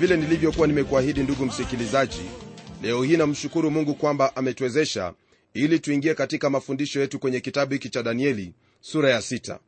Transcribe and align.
vile 0.00 0.16
nilivyokuwa 0.16 0.66
nimekuahidi 0.66 1.22
ndugu 1.22 1.46
msikilizaji 1.46 2.20
leo 2.82 3.02
hii 3.02 3.16
namshukuru 3.16 3.70
mungu 3.70 3.94
kwamba 3.94 4.36
ametuwezesha 4.36 5.14
ili 5.54 5.78
tuingie 5.78 6.14
katika 6.14 6.50
mafundisho 6.50 7.00
yetu 7.00 7.18
kwenye 7.18 7.40
kitabu 7.40 7.72
hiki 7.72 7.88
cha 7.88 8.02
danieli 8.02 8.52
sura 8.80 9.10
ya 9.10 9.22
sita. 9.22 9.58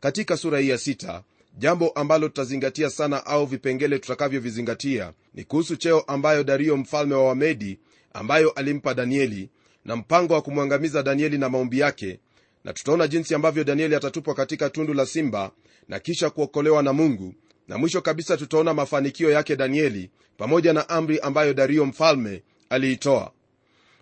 katika 0.00 0.36
sura 0.36 0.58
hii 0.58 0.68
ya 0.68 0.78
sita, 0.78 1.22
jambo 1.58 1.88
ambalo 1.88 2.28
tutazingatia 2.28 2.90
sana 2.90 3.26
au 3.26 3.46
vipengele 3.46 3.98
tutakavyovizingatia 3.98 5.12
ni 5.34 5.44
kuhusu 5.44 5.76
cheo 5.76 6.00
ambayo 6.00 6.44
dario 6.44 6.76
mfalme 6.76 7.14
wa 7.14 7.24
wamedi 7.28 7.78
ambayo 8.12 8.50
alimpa 8.50 8.94
danieli 8.94 9.48
na 9.84 9.96
mpango 9.96 10.34
wa 10.34 10.42
kumwangamiza 10.42 11.02
danieli 11.02 11.38
na 11.38 11.48
maombi 11.48 11.78
yake 11.78 12.20
na 12.64 12.72
tutaona 12.72 13.08
jinsi 13.08 13.34
ambavyo 13.34 13.64
danieli 13.64 13.94
atatupwa 13.94 14.34
katika 14.34 14.70
tundu 14.70 14.94
la 14.94 15.06
simba 15.06 15.50
na 15.88 15.98
kisha 15.98 16.30
kuokolewa 16.30 16.82
na 16.82 16.92
mungu 16.92 17.34
na 17.70 17.78
mwisho 17.78 18.00
kabisa 18.00 18.36
tutaona 18.36 18.74
mafanikio 18.74 19.30
yake 19.30 19.56
danieli 19.56 20.10
pamoja 20.36 20.72
na 20.72 20.88
amri 20.88 21.18
ambayo 21.20 21.54
dario 21.54 21.86
mfalme 21.86 22.42
aliitoa. 22.70 23.32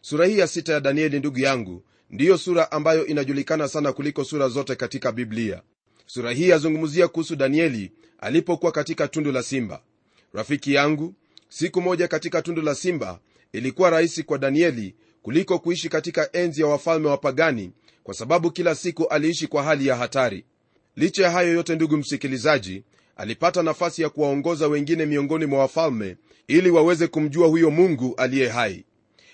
Sura 0.00 0.26
hii 0.26 0.38
ya 0.38 0.46
sita 0.46 0.72
ya 0.72 0.80
danieli 0.80 1.18
ndugu 1.18 1.38
yangu 1.38 1.82
ndiyo 2.10 2.38
sura 2.38 2.72
ambayo 2.72 3.06
inajulikana 3.06 3.68
sana 3.68 3.92
kuliko 3.92 4.24
sura 4.24 4.48
zote 4.48 4.76
katika 4.76 5.12
biblia. 5.12 5.62
Sura 6.06 6.32
hii 6.32 6.48
yazungumzia 6.48 7.08
kuhusu 7.08 7.36
danieli 7.36 7.92
alipokuwa 8.18 8.72
katika 8.72 9.08
tundu 9.08 9.32
la 9.32 9.42
simba. 9.42 9.82
Rafiki 10.32 10.74
yangu 10.74 11.14
siku 11.48 11.80
moja 11.80 12.08
katika 12.08 12.42
tundu 12.42 12.62
la 12.62 12.74
simba 12.74 13.20
ilikuwa 13.52 13.90
rahisi 13.90 14.22
kwa 14.22 14.38
danieli 14.38 14.94
kuliko 15.22 15.58
kuishi 15.58 15.88
katika 15.88 16.32
enzi 16.32 16.60
ya 16.60 16.66
wafalme 16.66 17.08
wa 17.08 17.18
pagani 17.18 17.72
kwa 18.02 18.14
sababu 18.14 18.50
kila 18.50 18.74
siku 18.74 19.06
aliishi 19.06 19.46
kwa 19.46 19.62
hali 19.62 19.86
ya 19.86 19.96
hatari. 19.96 20.44
Licha 20.96 21.22
ya 21.22 21.30
hayo 21.30 21.52
yote 21.52 21.74
ndugu 21.74 21.96
msikilizaji 21.96 22.82
alipata 23.18 23.62
nafasi 23.62 24.02
ya 24.02 24.08
kuwaongoza 24.08 24.68
wengine 24.68 25.06
miongoni 25.06 25.46
mwa 25.46 25.58
wafalme 25.58 26.16
ili 26.48 26.70
waweze 26.70 27.06
kumjua 27.06 27.48
huyo 27.48 27.70
mungu 27.70 28.14
aliye 28.16 28.48
hai. 28.48 28.84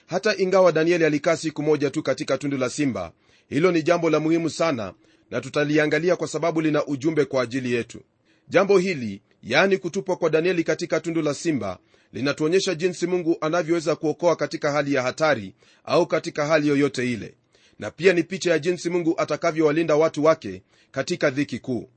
Hata 0.06 0.36
ingawa 0.36 0.72
danieli 0.72 1.04
alikaa 1.04 1.36
siku 1.36 1.62
moja 1.62 1.90
tu 1.90 2.02
katika 2.02 2.38
tundu 2.38 2.56
la 2.56 2.70
simba 2.70 3.12
hilo 3.48 3.72
ni 3.72 3.82
jambo 3.82 4.10
la 4.10 4.20
muhimu 4.20 4.50
sana 4.50 4.94
na 5.30 5.40
tutaliangalia 5.40 6.16
kwa 6.16 6.28
sababu 6.28 6.60
lina 6.60 6.86
ujumbe 6.86 7.24
kwa 7.24 7.42
ajili 7.42 7.72
yetu. 7.72 8.00
Jambo 8.48 8.78
hili 8.78 9.22
yaani 9.42 9.78
kutupwa 9.78 10.16
kwa 10.16 10.30
danieli 10.30 10.64
katika 10.64 11.00
tundu 11.00 11.22
la 11.22 11.34
simba 11.34 11.78
linatuonyesha 12.12 12.74
jinsi 12.74 13.06
mungu 13.06 13.36
anavyoweza 13.40 13.96
kuokoa 13.96 14.36
katika 14.36 14.72
hali 14.72 14.94
ya 14.94 15.02
hatari 15.02 15.54
au 15.84 16.06
katika 16.06 16.46
hali 16.46 16.68
yoyote 16.68 17.12
ile. 17.12 17.34
Na 17.78 17.90
pia 17.90 18.12
ni 18.12 18.22
picha 18.22 18.50
ya 18.50 18.58
jinsi 18.58 18.90
mungu 18.90 19.14
atakavyowalinda 19.18 19.96
watu 19.96 20.24
wake 20.24 20.62
katika 20.90 21.30
dhiki 21.30 21.58
kuu 21.58 21.88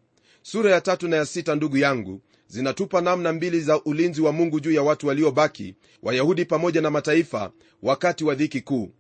sura 0.52 0.72
ya 0.72 0.82
tatu 0.82 1.08
na 1.08 1.16
ya 1.16 1.26
sita 1.26 1.56
ndugu 1.56 1.78
yangu 1.78 2.22
zinatupa 2.48 3.02
namna 3.02 3.34
mbili 3.34 3.62
za 3.62 3.84
ulinzi 3.84 4.22
wa 4.22 4.32
mungu 4.32 4.60
juu 4.60 4.72
ya 4.72 4.82
watu 4.82 5.08
waliobaki 5.08 5.76
wayahudi 6.04 6.46
pamoja 6.46 6.82
na 6.82 6.90
mataifa 6.90 7.52
wakati 7.84 8.24
wa 8.24 8.36
dhiki 8.36 8.62
kuu. 8.62 8.92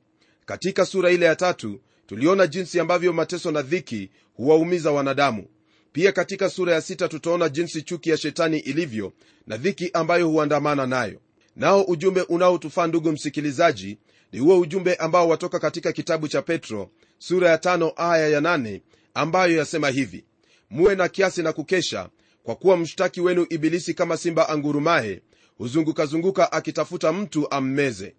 Katika 0.46 0.86
sura 0.86 1.12
ile 1.12 1.26
ya 1.26 1.36
tatu 1.36 1.80
tuliona 2.08 2.48
jinsi 2.48 2.80
ambavyo 2.80 3.14
mateso 3.14 3.52
na 3.52 3.62
dhiki 3.62 4.10
huwaumiza 4.34 4.92
wanadamu. 4.92 5.46
Pia 5.92 6.12
katika 6.12 6.50
sura 6.50 6.74
ya 6.74 6.82
sita 6.82 7.08
tutaona 7.08 7.50
jinsi 7.50 7.82
chuki 7.82 8.10
ya 8.10 8.18
shetani 8.18 8.60
ilivyo 8.60 9.14
na 9.48 9.58
dhiki 9.58 9.90
ambayo 9.94 10.28
huandamana 10.30 10.88
nayo. 10.88 11.20
Nao 11.56 11.82
ujumbe 11.84 12.22
unaotufaa 12.22 12.88
ndugu 12.88 13.12
msikilizaji 13.12 13.98
ni 14.32 14.40
huo 14.40 14.60
ujumbe 14.60 14.96
ambao 14.96 15.30
watoka 15.30 15.60
katika 15.60 15.92
kitabu 15.92 16.28
cha 16.28 16.42
petro 16.42 16.90
sura 17.18 17.50
ya 17.50 17.58
tano 17.58 17.92
aya 17.96 18.28
ya 18.28 18.42
nane 18.42 18.82
ambayo 19.14 19.58
yasema 19.58 19.90
hivi 19.90 20.26
muwe 20.70 20.96
na 20.96 21.08
kiasi 21.08 21.44
na 21.44 21.54
kukesha 21.54 22.10
kwa 22.44 22.56
kuwa 22.56 22.78
mshtaki 22.78 23.22
wenu 23.22 23.46
ibilisi 23.50 23.94
kama 23.94 24.18
simba 24.18 24.50
angurumaye 24.50 25.22
huzungukazunguka 25.58 26.52
akitafuta 26.52 27.14
mtu 27.14 27.52
ammeze. 27.52 28.16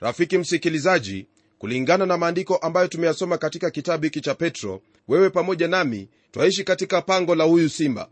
Rafiki 0.00 0.38
msikilizaji 0.38 1.26
kulingana 1.58 2.06
na 2.06 2.16
maandiko 2.16 2.56
ambayo 2.56 2.88
tumeyasoma 2.88 3.38
katika 3.38 3.70
kitabu 3.70 4.04
hiki 4.04 4.20
cha 4.20 4.34
petro 4.34 4.82
wewe 5.08 5.30
pamoja 5.30 5.68
nami 5.68 6.08
twaishi 6.30 6.64
katika 6.64 7.02
pango 7.02 7.34
la 7.34 7.44
huyu 7.44 7.68
simba. 7.68 8.08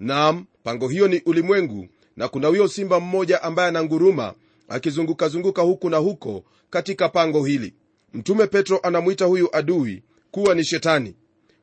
Nam 0.00 0.44
pango 0.62 0.88
hiyo 0.88 1.08
ni 1.08 1.20
ulimwengu 1.26 1.88
na 2.16 2.28
kuna 2.28 2.48
huyo 2.48 2.68
simba 2.68 3.00
mmoja 3.00 3.42
ambaye 3.42 3.68
ananguruma 3.68 4.34
akizungukazunguka 4.68 5.62
huku 5.62 5.90
na 5.90 5.96
huko 5.96 6.44
katika 6.70 7.08
pango 7.08 7.44
hili. 7.44 7.74
Mtume 8.14 8.46
petro 8.46 8.80
anamwita 8.82 9.24
huyu 9.24 9.56
adui 9.56 10.02
kuwa 10.30 10.54
ni 10.54 10.64
shetani 10.64 11.14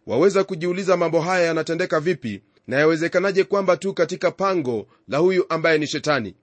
waweza 0.08 0.44
kujiuliza 0.44 0.98
mambo 0.98 1.22
haya 1.22 1.46
yanatendeka 1.46 2.00
vipi 2.00 2.42
na 2.68 2.78
yawezekanaje 2.80 3.44
kwamba 3.44 3.78
tu 3.78 3.94
katika 3.94 4.32
pango 4.32 4.88
la 5.08 5.18
huyu 5.18 5.46
ambaye 5.50 5.78
ni 5.78 5.88
shetani? 5.88 6.36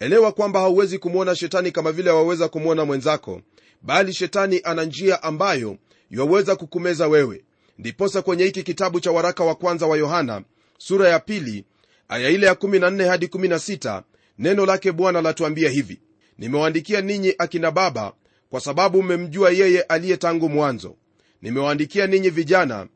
Elewa 0.00 0.32
kwamba 0.32 0.60
hauwezi 0.60 0.98
kumwona 0.98 1.36
shetani 1.36 1.72
kama 1.72 1.92
vile 1.92 2.10
waweza 2.10 2.48
kumwona 2.48 2.84
mwenzako 2.84 3.40
bali 3.82 4.12
shetani 4.12 4.60
ana 4.64 4.84
njia 4.84 5.22
ambayo 5.22 5.76
yaweza 6.10 6.56
kukumeza 6.56 7.08
wewe. 7.08 7.44
Ndiposa 7.78 8.22
kwenye 8.22 8.44
hiki 8.44 8.62
kitabu 8.62 9.00
cha 9.00 9.10
waraka 9.10 9.44
wa 9.44 9.54
kwanza 9.54 9.86
wa 9.86 9.96
yohana 9.98 10.42
sura 10.78 11.08
ya 11.08 11.18
pili 11.20 11.64
aya 12.08 12.30
ile 12.30 12.46
ya 12.46 12.52
14 12.54 13.08
hadi 13.08 13.26
16 13.26 14.02
neno 14.38 14.66
lake 14.66 14.92
bwana 14.92 15.22
latuambia 15.22 15.70
hivi. 15.70 16.00
Nimewaandikia 16.38 17.00
ninyi 17.00 17.34
akina 17.38 17.70
baba 17.70 18.12
kwa 18.50 18.60
sababu 18.60 19.02
mmemjua 19.02 19.50
yeye 19.50 19.82
aliye 19.82 20.16
tangu 20.16 20.48
mwanzo. 20.48 20.96
Nimewaandikia 21.42 22.06
ninyi 22.06 22.30
vijana 22.30 22.86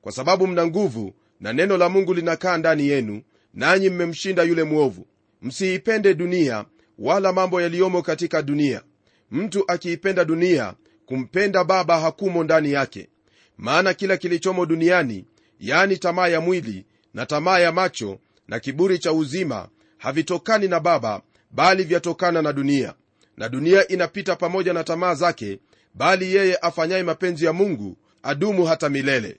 kwa 0.00 0.12
sababu 0.12 0.46
mna 0.46 0.66
nguvu 0.66 1.14
na 1.40 1.52
neno 1.52 1.76
la 1.76 1.88
mungu 1.88 2.14
linakaa 2.14 2.56
ndani 2.56 2.88
yenu 2.88 3.22
nanyi 3.54 3.88
mmemshinda 3.90 4.42
yule 4.42 4.62
mwovu. 4.64 5.06
Msiipende 5.42 6.14
dunia 6.14 6.64
wala 6.98 7.32
mambo 7.32 7.60
yaliyomo 7.62 8.02
katika 8.02 8.42
dunia. 8.42 8.82
Mtu 9.30 9.64
akiipenda 9.68 10.24
dunia 10.24 10.74
kumpenda 11.06 11.64
baba 11.64 12.00
hakumo 12.00 12.44
ndani 12.44 12.72
yake. 12.72 13.08
Maana 13.58 13.94
kila 13.94 14.16
kilichomo 14.16 14.66
duniani 14.66 15.24
yani 15.60 15.96
tamaa 15.96 16.28
ya 16.28 16.40
mwili 16.40 16.86
na 17.14 17.26
tamaa 17.26 17.58
ya 17.58 17.72
macho 17.72 18.18
na 18.48 18.60
kiburi 18.60 18.98
cha 18.98 19.12
uzima 19.12 19.68
havitokani 19.98 20.68
na 20.68 20.80
baba 20.80 21.22
bali 21.50 21.84
vyatokana 21.84 22.42
na 22.42 22.52
dunia. 22.52 22.94
Na 23.36 23.48
dunia 23.48 23.88
inapita 23.88 24.36
pamoja 24.36 24.72
na 24.72 24.84
tamaa 24.84 25.14
zake 25.14 25.58
bali 25.94 26.34
yeye 26.34 26.56
afanyaye 26.56 27.02
mapenzi 27.02 27.44
ya 27.44 27.52
mungu 27.52 27.96
adumu 28.22 28.64
hata 28.64 28.88
milele 28.88 29.36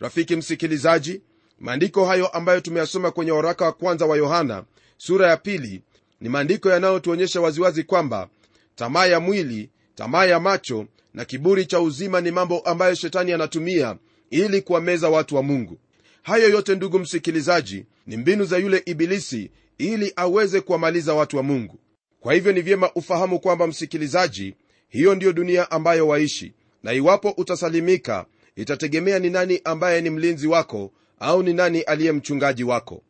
rafiki 0.00 0.36
msikilizaji 0.36 1.20
maandiko 1.60 2.04
hayo 2.06 2.26
ambayo 2.26 2.60
tumeyasoma 2.60 3.10
kwenye 3.10 3.30
waraka 3.30 3.64
wa 3.64 3.72
kwanza 3.72 4.06
wa 4.06 4.16
yohana 4.16 4.64
sura 4.96 5.28
ya 5.30 5.36
pili 5.36 5.82
ni 6.20 6.28
maandiko 6.28 6.70
yanayotuonyesha 6.70 7.40
waziwazi 7.40 7.82
kwamba 7.84 8.28
tamaa 8.76 9.06
ya 9.06 9.20
mwili 9.20 9.70
tamaa 9.94 10.24
ya 10.24 10.40
macho 10.40 10.86
na 11.14 11.24
kiburi 11.24 11.66
cha 11.66 11.80
uzima 11.80 12.20
ni 12.20 12.30
mambo 12.30 12.58
ambayo 12.60 12.94
shetani 12.94 13.32
anatumia 13.32 13.96
ili 14.30 14.62
kuwameza 14.62 15.08
watu 15.08 15.36
wa 15.36 15.42
mungu. 15.42 15.78
Hayo 16.22 16.48
yote 16.48 16.74
ndugu 16.74 16.98
msikilizaji 16.98 17.84
ni 18.06 18.16
mbinu 18.16 18.44
za 18.44 18.58
yule 18.58 18.82
ibilisi 18.86 19.50
ili 19.78 20.12
aweze 20.16 20.60
kuwamaliza 20.60 21.14
watu 21.14 21.36
wa 21.36 21.42
mungu. 21.42 21.78
Kwa 22.20 22.34
hivyo 22.34 22.52
ni 22.52 22.60
vyema 22.60 22.90
ufahamu 22.94 23.40
kwamba 23.40 23.66
msikilizaji 23.66 24.54
hiyo 24.88 25.14
ndiyo 25.14 25.32
dunia 25.32 25.70
ambayo 25.70 26.08
waishi 26.08 26.52
na 26.82 26.92
iwapo 26.92 27.30
utasalimika 27.36 28.26
itategemea 28.58 29.18
ni 29.18 29.30
nani 29.30 29.60
ambaye 29.64 30.00
ni 30.00 30.10
mlinzi 30.10 30.46
wako 30.46 30.92
au 31.20 31.42
ni 31.42 31.52
nani 31.52 31.80
aliye 31.80 32.12
mchungaji 32.12 32.64
wako. 32.64 33.02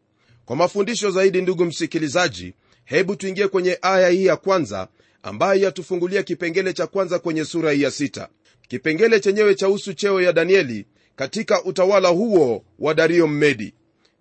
Kwa 0.45 0.57
mafundisho 0.57 1.11
zaidi 1.11 1.43
ndugu 1.43 1.65
msikilizaji 1.65 2.55
hebu 2.85 3.17
tuingie 3.17 3.49
kwenye 3.49 3.79
aya 3.83 4.09
hii 4.09 4.27
ya 4.27 4.37
kwanza 4.37 4.89
ambayo 5.23 5.61
yatufungulia 5.63 6.23
kipengele 6.23 6.73
cha 6.73 6.87
kwanza 6.87 7.19
kwenye 7.19 7.45
sura 7.45 7.73
hii 7.73 7.83
ya 7.83 7.91
sita. 7.91 8.29
Kipengele 8.69 9.21
chenyewe 9.21 9.55
chahusu 9.55 9.95
cheo 9.95 10.21
ya 10.21 10.33
danieli 10.33 10.87
katika 11.17 11.65
utawala 11.65 12.09
huo 12.09 12.65
wa 12.79 12.95
dario 12.95 13.27
mmedi. 13.27 13.75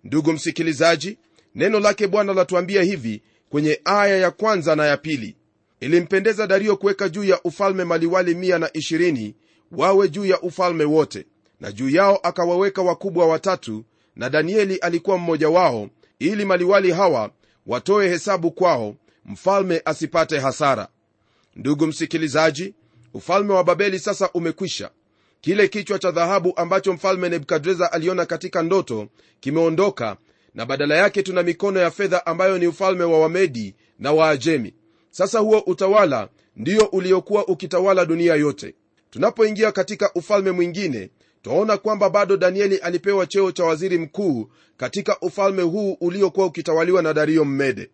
Ndugu 0.04 0.32
msikilizaji 0.32 1.18
neno 1.54 1.80
lake 1.80 2.06
bwana 2.06 2.32
latuambia 2.34 2.82
hivi 2.82 3.22
kwenye 3.50 3.80
aya 3.84 4.16
ya 4.16 4.30
kwanza 4.30 4.76
na 4.76 4.86
ya 4.86 4.96
pili. 4.96 5.36
Ilimpendeza 5.80 6.46
dario 6.46 6.76
kuweka 6.76 7.08
juu 7.08 7.24
ya 7.24 7.42
ufalme 7.42 7.84
maliwali 7.84 8.34
120 8.34 9.32
wawe 9.72 10.08
juu 10.08 10.24
ya 10.24 10.40
ufalme 10.40 10.84
wote 10.84 11.26
na 11.60 11.72
juu 11.72 11.88
yao 11.90 12.16
akawaweka 12.22 12.82
wakubwa 12.82 13.26
watatu 13.26 13.84
na 14.16 14.30
danieli 14.30 14.76
alikuwa 14.76 15.18
mmoja 15.18 15.48
wao 15.48 15.88
ili 16.18 16.44
maliwali 16.44 16.90
hawa 16.92 17.30
watoe 17.66 18.08
hesabu 18.08 18.50
kwao 18.50 18.94
mfalme 19.24 19.82
asipate 19.84 20.38
hasara. 20.38 20.88
Ndugu 21.56 21.86
msikilizaji 21.86 22.74
ufalme 23.14 23.52
wa 23.52 23.64
babeli 23.64 23.98
sasa 23.98 24.30
umekwisha. 24.34 24.90
Kile 25.40 25.68
kichwa 25.68 25.98
cha 25.98 26.10
dhahabu 26.10 26.52
ambacho 26.56 26.92
mfalme 26.92 27.28
nebukadreza 27.28 27.92
aliona 27.92 28.26
katika 28.26 28.62
ndoto 28.62 29.08
kimeondoka 29.40 30.16
na 30.54 30.66
badala 30.66 30.96
yake 30.96 31.22
tuna 31.22 31.42
mikono 31.42 31.80
ya 31.80 31.90
fedha 31.90 32.26
ambayo 32.26 32.58
ni 32.58 32.66
ufalme 32.66 33.04
wa 33.04 33.20
wamedi 33.20 33.74
na 33.98 34.12
waajemi. 34.12 34.74
Sasa 35.10 35.38
huo 35.38 35.58
utawala 35.66 36.28
ndio 36.56 36.84
uliokuwa 36.86 37.48
ukitawala 37.48 38.04
dunia 38.04 38.34
yote 38.34 38.74
tunapoingia 39.18 39.72
katika 39.72 40.10
ufalme 40.14 40.50
mwingine 40.50 41.10
twaona 41.42 41.76
kwamba 41.76 42.10
bado 42.10 42.36
danieli 42.36 42.76
alipewa 42.76 43.26
cheo 43.26 43.52
cha 43.52 43.64
waziri 43.64 43.98
mkuu 43.98 44.50
katika 44.76 45.20
ufalme 45.20 45.62
huu 45.62 45.92
uliokuwa 46.00 46.46
ukitawaliwa 46.46 47.02
na 47.02 47.14
dario 47.14 47.44
mmede 47.44 47.90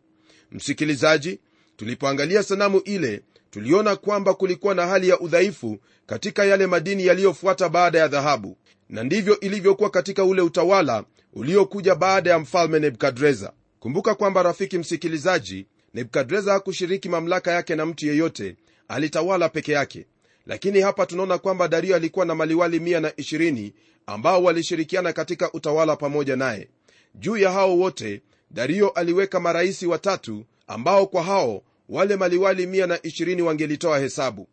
msikilizaji 0.53 1.41
tulipoangalia 1.77 2.43
sanamu 2.43 2.79
ile 2.81 3.23
tuliona 3.51 3.97
kwamba 3.97 4.35
kulikuwa 4.35 4.75
na 4.75 4.87
hali 4.87 5.09
ya 5.09 5.21
udhaifu 5.21 5.79
katika 6.07 6.45
yale 6.45 6.67
madini 6.67 7.07
yaliyofuata 7.07 7.69
baada 7.69 7.99
ya 7.99 8.09
dhahabu 8.09 8.57
na 8.89 9.03
ndivyo 9.05 9.41
ilivyokuwa 9.41 9.91
katika 9.91 10.25
ule 10.25 10.43
utawala 10.43 11.05
uliokuja 11.33 11.95
baada 11.95 12.31
ya 12.31 12.39
mfalme 12.39 12.79
nebukadreza. 12.81 13.53
Kumbuka 13.81 14.15
kwamba 14.15 14.43
rafiki 14.43 14.79
msikilizaji 14.79 15.67
nebukadreza 15.95 16.53
hakushiriki 16.53 17.09
mamlaka 17.09 17.51
yake 17.53 17.77
na 17.77 17.87
mtu 17.87 18.07
yeyote 18.07 18.57
alitawala 18.89 19.49
peke 19.49 19.73
yake 19.73 20.07
lakini 20.47 20.81
hapa 20.81 21.07
tunaona 21.07 21.39
kwamba 21.39 21.69
dario 21.69 21.97
alikuwa 21.97 22.27
na 22.27 22.35
maliwali 22.35 22.79
120 22.79 23.73
ambao 24.07 24.43
walishirikiana 24.43 25.13
katika 25.13 25.53
utawala 25.53 25.97
pamoja 25.97 26.37
naye. 26.37 26.69
Juu 27.15 27.37
ya 27.37 27.51
hao 27.53 27.79
wote 27.79 28.23
dario 28.51 28.89
aliweka 28.89 29.41
maraisi 29.41 29.87
watatu 29.87 30.45
ambao 30.67 31.07
kwa 31.07 31.23
hao 31.23 31.63
wale 31.89 32.17
maliwali 32.17 32.67
120 32.67 33.41
wangelitoa 33.41 33.99
hesabu. 33.99 34.49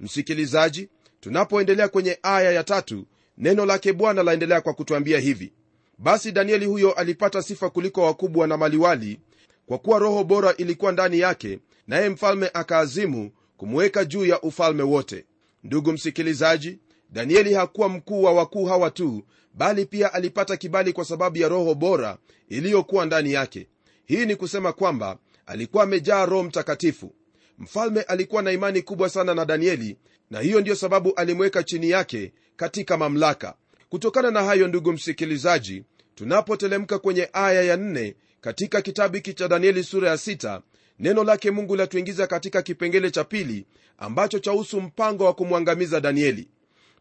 Msikilizaji 0.00 0.88
tunapoendelea 1.20 1.88
kwenye 1.88 2.18
aya 2.22 2.52
ya 2.52 2.64
tatu 2.64 3.06
neno 3.38 3.66
lake 3.66 3.92
bwana 3.92 4.22
laendelea 4.22 4.60
kwa 4.60 4.74
kutwambia 4.74 5.18
hivi. 5.18 5.52
Basi 5.98 6.32
danieli 6.32 6.66
huyo 6.66 6.92
alipata 6.92 7.42
sifa 7.42 7.70
kuliko 7.70 8.02
wakubwa 8.02 8.46
na 8.46 8.56
maliwali 8.56 9.20
kwa 9.66 9.78
kuwa 9.78 9.98
roho 9.98 10.24
bora 10.24 10.54
ilikuwa 10.56 10.92
ndani 10.92 11.18
yake 11.18 11.58
naye 11.86 12.08
mfalme 12.08 12.50
akaazimu 12.54 13.30
kumweka 13.56 14.04
juu 14.04 14.24
ya 14.26 14.40
ufalme 14.42 14.82
wote 14.82 15.24
ndugu 15.64 15.92
msikilizaji 15.92 16.78
danieli 17.10 17.54
hakuwa 17.54 17.88
mkuu 17.88 18.22
wa 18.22 18.32
wakuu 18.32 18.64
hawa 18.64 18.90
tu 18.90 19.24
bali 19.54 19.86
pia 19.86 20.12
alipata 20.12 20.56
kibali 20.56 20.92
kwa 20.92 21.04
sababu 21.04 21.38
ya 21.38 21.48
roho 21.48 21.74
bora 21.74 22.18
iliyokuwa 22.48 23.06
ndani 23.06 23.32
yake. 23.32 23.68
Hii 24.04 24.26
ni 24.26 24.36
kusema 24.36 24.72
kwamba 24.72 25.18
alikuwa 25.46 25.82
amejaa 25.84 26.26
roho 26.26 26.42
mtakatifu. 26.42 27.14
Mfalme 27.58 28.02
alikuwa 28.02 28.42
na 28.42 28.52
imani 28.52 28.82
kubwa 28.82 29.08
sana 29.08 29.34
na 29.34 29.44
danieli 29.44 29.96
na 30.30 30.40
hiyo 30.40 30.60
ndiyo 30.60 30.76
sababu 30.76 31.14
alimweka 31.14 31.62
chini 31.62 31.90
yake 31.90 32.32
katika 32.56 32.96
mamlaka. 32.96 33.54
Kutokana 33.88 34.30
na 34.30 34.42
hayo 34.42 34.68
ndugu 34.68 34.92
msikilizaji 34.92 35.84
tunapotelemka 36.14 36.98
kwenye 36.98 37.28
aya 37.32 37.62
ya 37.62 37.76
4 37.76 38.14
katika 38.40 38.82
kitabu 38.82 39.14
hiki 39.14 39.34
cha 39.34 39.48
danieli 39.48 39.84
sura 39.84 40.08
ya 40.10 40.18
sita 40.18 40.62
neno 41.00 41.24
lake 41.24 41.50
mungu 41.50 41.76
latuingiza 41.76 42.26
katika 42.26 42.62
kipengele 42.62 43.10
cha 43.10 43.24
pili 43.24 43.66
ambacho 43.98 44.38
chahusu 44.38 44.80
mpango 44.80 45.24
wa 45.24 45.34
kumwangamiza 45.34 46.00
danieli. 46.00 46.48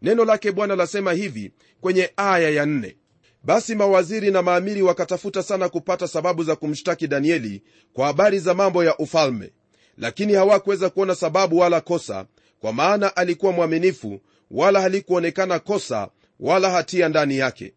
Neno 0.01 0.25
lake 0.25 0.51
bwana 0.51 0.75
lasema 0.75 1.13
hivi 1.13 1.51
kwenye 1.81 2.09
aya 2.17 2.49
ya 2.49 2.65
nne. 2.65 2.95
Basi 3.43 3.75
mawaziri 3.75 4.31
na 4.31 4.41
maamiri 4.41 4.81
wakatafuta 4.81 5.43
sana 5.43 5.69
kupata 5.69 6.07
sababu 6.07 6.43
za 6.43 6.55
kumshtaki 6.55 7.07
danieli 7.07 7.63
kwa 7.93 8.07
habari 8.07 8.39
za 8.39 8.53
mambo 8.53 8.83
ya 8.83 8.97
ufalme. 8.97 9.51
Lakini 9.97 10.33
hawakuweza 10.33 10.89
kuona 10.89 11.15
sababu 11.15 11.57
wala 11.57 11.81
kosa 11.81 12.25
kwa 12.59 12.73
maana 12.73 13.15
alikuwa 13.15 13.51
mwaminifu 13.51 14.19
wala 14.51 14.81
halikuonekana 14.81 15.59
kosa 15.59 16.09
wala 16.39 16.69
hatia 16.69 17.09
ndani 17.09 17.37
yake. 17.37 17.73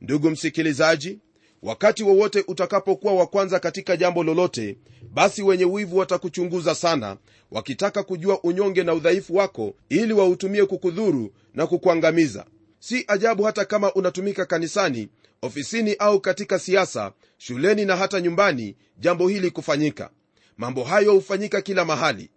Ndugu 0.00 0.30
msikilizaji 0.30 1.18
wakati 1.62 2.02
wowote 2.02 2.44
utakapokuwa 2.48 3.14
wa 3.14 3.26
kwanza 3.26 3.60
katika 3.60 3.96
jambo 3.96 4.24
lolote 4.24 4.76
basi 5.12 5.42
wenye 5.42 5.64
wivu 5.64 5.96
watakuchunguza 5.98 6.74
sana 6.74 7.16
wakitaka 7.50 8.02
kujua 8.02 8.40
unyonge 8.42 8.82
na 8.84 8.94
udhaifu 8.94 9.36
wako 9.36 9.74
ili 9.88 10.12
wautumie 10.12 10.66
kukudhuru 10.66 11.32
na 11.54 11.66
kukuangamiza. 11.66 12.46
Si 12.78 13.04
ajabu 13.08 13.42
hata 13.42 13.64
kama 13.64 13.92
unatumika 13.94 14.46
kanisani 14.46 15.08
ofisini 15.42 15.94
au 15.94 16.20
katika 16.20 16.58
siasa 16.58 17.12
shuleni 17.38 17.84
na 17.84 17.96
hata 17.96 18.20
nyumbani 18.20 18.76
jambo 18.98 19.28
hili 19.28 19.50
kufanyika. 19.50 20.10
Mambo 20.56 20.84
hayo 20.84 21.12
hufanyika 21.12 21.60
kila 21.62 21.84
mahali. 21.84 22.30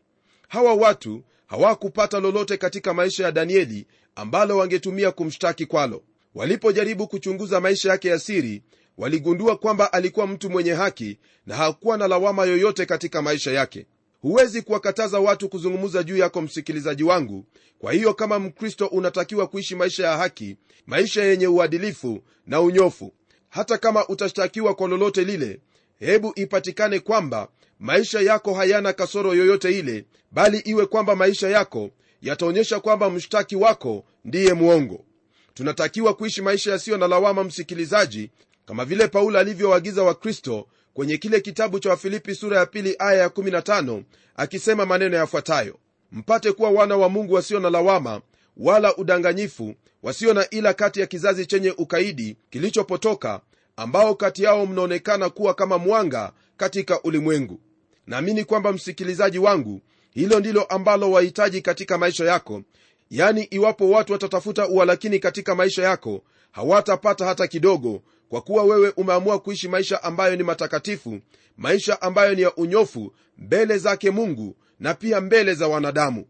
Hawa 0.48 0.74
watu 0.74 1.24
hawakupata 1.48 2.20
lolote 2.20 2.58
katika 2.58 2.94
maisha 2.94 3.24
ya 3.24 3.32
danieli 3.32 3.88
ambalo 4.16 4.58
wangetumia 4.58 5.12
kumshtaki 5.12 5.66
kwalo. 5.66 6.04
Walipojaribu 6.36 7.08
kuchunguza 7.08 7.62
maisha 7.62 7.90
yake 7.90 8.08
ya 8.08 8.20
siri 8.20 8.62
waligundua 8.98 9.58
kwamba 9.58 9.94
alikuwa 9.94 10.28
mtu 10.28 10.50
mwenye 10.50 10.74
haki 10.74 11.18
na 11.46 11.56
hakuwa 11.56 11.98
na 11.98 12.08
lawama 12.08 12.46
yoyote 12.46 12.86
katika 12.86 13.22
maisha 13.22 13.52
yake. 13.52 13.86
Huwezi 14.22 14.62
kuwakataza 14.62 15.20
watu 15.20 15.50
kuzungumza 15.50 16.04
juu 16.04 16.18
yako 16.18 16.42
msikilizaji 16.42 17.04
wangu. 17.04 17.46
Kwa 17.80 17.94
hiyo 17.94 18.14
kama 18.14 18.40
mkristo 18.40 18.86
unatakiwa 18.88 19.48
kuishi 19.48 19.76
maisha 19.76 20.08
ya 20.08 20.18
haki 20.18 20.58
maisha 20.88 21.24
yenye 21.24 21.48
uadilifu 21.48 22.24
na 22.48 22.62
unyofu 22.62 23.14
hata 23.50 23.78
kama 23.78 24.08
utashtakiwa 24.08 24.76
kwa 24.76 24.88
lolote 24.88 25.24
lile 25.24 25.60
hebu 26.00 26.34
ipatikane 26.36 27.00
kwamba 27.00 27.48
maisha 27.80 28.20
yako 28.22 28.54
hayana 28.54 28.94
kasoro 28.94 29.34
yoyote 29.36 29.80
ile 29.80 30.06
bali 30.32 30.58
iwe 30.60 30.86
kwamba 30.86 31.16
maisha 31.16 31.50
yako 31.50 31.90
yataonyesha 32.22 32.80
kwamba 32.80 33.10
mshtaki 33.10 33.56
wako 33.56 34.06
ndiye 34.26 34.54
mwongo. 34.54 35.06
Tunatakiwa 35.54 36.14
kuishi 36.14 36.42
maisha 36.42 36.72
yasiyo 36.72 36.98
na 36.98 37.08
lawama 37.08 37.44
msikilizaji 37.44 38.32
kama 38.66 38.86
vile 38.86 39.08
paulo 39.08 39.40
alivyoagiza 39.40 40.04
wakristo 40.04 40.68
kwenye 40.94 41.18
kile 41.18 41.42
kitabu 41.42 41.80
cha 41.80 41.90
wafilipi 41.90 42.36
sura 42.36 42.58
ya 42.60 42.66
pili 42.66 42.96
aya 43.00 43.20
ya 43.22 43.28
15 43.28 44.04
akisema 44.36 44.86
maneno 44.86 45.18
yafuatayo. 45.18 45.76
Mpate 46.12 46.52
kuwa 46.52 46.70
wana 46.70 46.98
wa 46.98 47.10
mungu 47.10 47.34
wasio 47.34 47.60
na 47.60 47.70
lawama 47.70 48.22
wala 48.58 48.96
udanganyifu 48.98 49.76
wasio 50.04 50.34
na 50.34 50.50
ila 50.50 50.74
kati 50.74 51.00
ya 51.00 51.06
kizazi 51.08 51.46
chenye 51.46 51.72
ukaidi 51.72 52.38
kilichopotoka 52.50 53.42
ambao 53.78 54.16
kati 54.16 54.44
yao 54.44 54.66
mnaonekana 54.66 55.30
kuwa 55.30 55.54
kama 55.54 55.78
mwanga 55.78 56.32
katika 56.58 57.02
ulimwengu. 57.02 57.60
Naamini 58.08 58.44
kwamba 58.46 58.74
msikilizaji 58.74 59.40
wangu 59.40 59.82
hilo 60.12 60.40
ndilo 60.40 60.64
ambalo 60.64 61.12
wahitaji 61.12 61.62
katika 61.62 61.98
maisha 61.98 62.26
yako. 62.26 62.62
Yani 63.10 63.44
iwapo 63.44 63.90
watu 63.90 64.14
watatafuta 64.14 64.68
uhalakini 64.68 65.20
katika 65.20 65.56
maisha 65.56 65.84
yako 65.84 66.24
hawatapata 66.52 67.26
hata 67.26 67.48
kidogo 67.48 68.02
kwa 68.30 68.42
kuwa 68.42 68.64
wewe 68.64 68.90
umeamua 68.98 69.40
kuishi 69.40 69.68
maisha 69.68 70.04
ambayo 70.04 70.36
ni 70.36 70.44
matakatifu 70.44 71.20
maisha 71.58 72.02
ambayo 72.02 72.36
ni 72.36 72.42
ya 72.42 72.56
unyofu 72.56 73.14
mbele 73.38 73.78
zake 73.78 74.12
mungu 74.12 74.56
na 74.80 74.94
pia 74.94 75.22
mbele 75.22 75.54
za 75.54 75.68
wanadamu. 75.68 76.26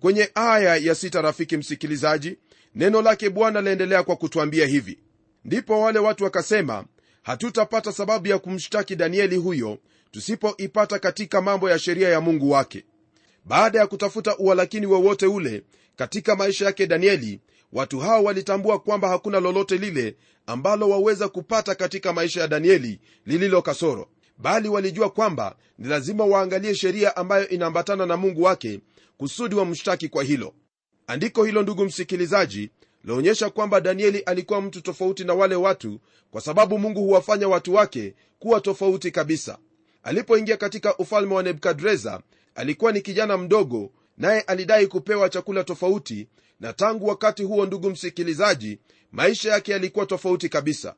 Kwenye 0.00 0.30
aya 0.34 0.76
ya 0.76 0.94
sita 0.94 1.22
rafiki 1.22 1.56
msikilizaji 1.56 2.36
neno 2.74 3.02
lake 3.02 3.30
bwana 3.30 3.60
laendelea 3.60 4.02
kwa 4.02 4.16
kutwambia 4.16 4.66
hivi. 4.66 4.98
Ndipo 5.44 5.80
wale 5.80 5.98
watu 5.98 6.24
wakasema 6.24 6.84
hatutapata 7.22 7.92
sababu 7.92 8.28
ya 8.28 8.38
kumshtaki 8.38 8.96
danieli 8.96 9.36
huyo 9.36 9.78
tusipoipata 10.10 10.98
katika 10.98 11.40
mambo 11.40 11.70
ya 11.70 11.78
sheria 11.78 12.08
ya 12.08 12.20
mungu 12.20 12.50
wake. 12.50 12.84
Baada 13.44 13.78
ya 13.78 13.86
kutafuta 13.86 14.36
uhalakini 14.36 14.86
wowote 14.86 15.26
ule 15.26 15.62
katika 15.96 16.36
maisha 16.36 16.64
yake 16.64 16.86
danieli 16.86 17.40
watu 17.72 17.98
hao 18.00 18.24
walitambua 18.24 18.78
kwamba 18.78 19.08
hakuna 19.08 19.40
lolote 19.40 19.76
lile 19.78 20.16
ambalo 20.46 20.88
waweza 20.88 21.28
kupata 21.28 21.74
katika 21.74 22.12
maisha 22.12 22.40
ya 22.40 22.48
danieli 22.48 23.00
lililo 23.26 23.62
kasoro 23.62 24.08
bali 24.38 24.68
walijua 24.68 25.10
kwamba 25.10 25.56
ni 25.78 25.88
lazima 25.88 26.24
waangalie 26.24 26.74
sheria 26.74 27.16
ambayo 27.16 27.48
inaambatana 27.48 28.06
na 28.06 28.16
mungu 28.16 28.42
wake 28.42 28.80
kusudi 29.16 29.54
wa 29.54 29.64
mshtaki 29.64 30.08
kwa 30.08 30.24
hilo. 30.24 30.54
Andiko 31.06 31.44
hilo 31.44 31.62
ndugu 31.62 31.84
msikilizaji 31.84 32.70
laonyesha 33.04 33.50
kwamba 33.50 33.80
danieli 33.80 34.18
alikuwa 34.18 34.60
mtu 34.62 34.80
tofauti 34.80 35.24
na 35.24 35.34
wale 35.34 35.54
watu 35.54 36.00
kwa 36.30 36.40
sababu 36.40 36.78
mungu 36.78 37.00
huwafanya 37.00 37.48
watu 37.48 37.74
wake 37.74 38.14
kuwa 38.38 38.60
tofauti 38.60 39.10
kabisa. 39.10 39.58
Alipoingia 40.02 40.56
katika 40.56 40.96
ufalme 40.96 41.34
wa 41.34 41.42
nebukadreza 41.42 42.20
alikuwa 42.54 42.92
ni 42.92 43.00
kijana 43.00 43.36
mdogo 43.36 43.90
naye 44.18 44.40
alidai 44.40 44.86
kupewa 44.86 45.28
chakula 45.28 45.64
tofauti 45.64 46.28
na 46.60 46.72
tangu 46.72 47.06
wakati 47.06 47.42
huo 47.42 47.66
ndugu 47.66 47.90
msikilizaji 47.90 48.78
maisha 49.12 49.50
yake 49.52 49.72
yalikuwa 49.72 50.06
tofauti 50.06 50.48
kabisa. 50.48 50.94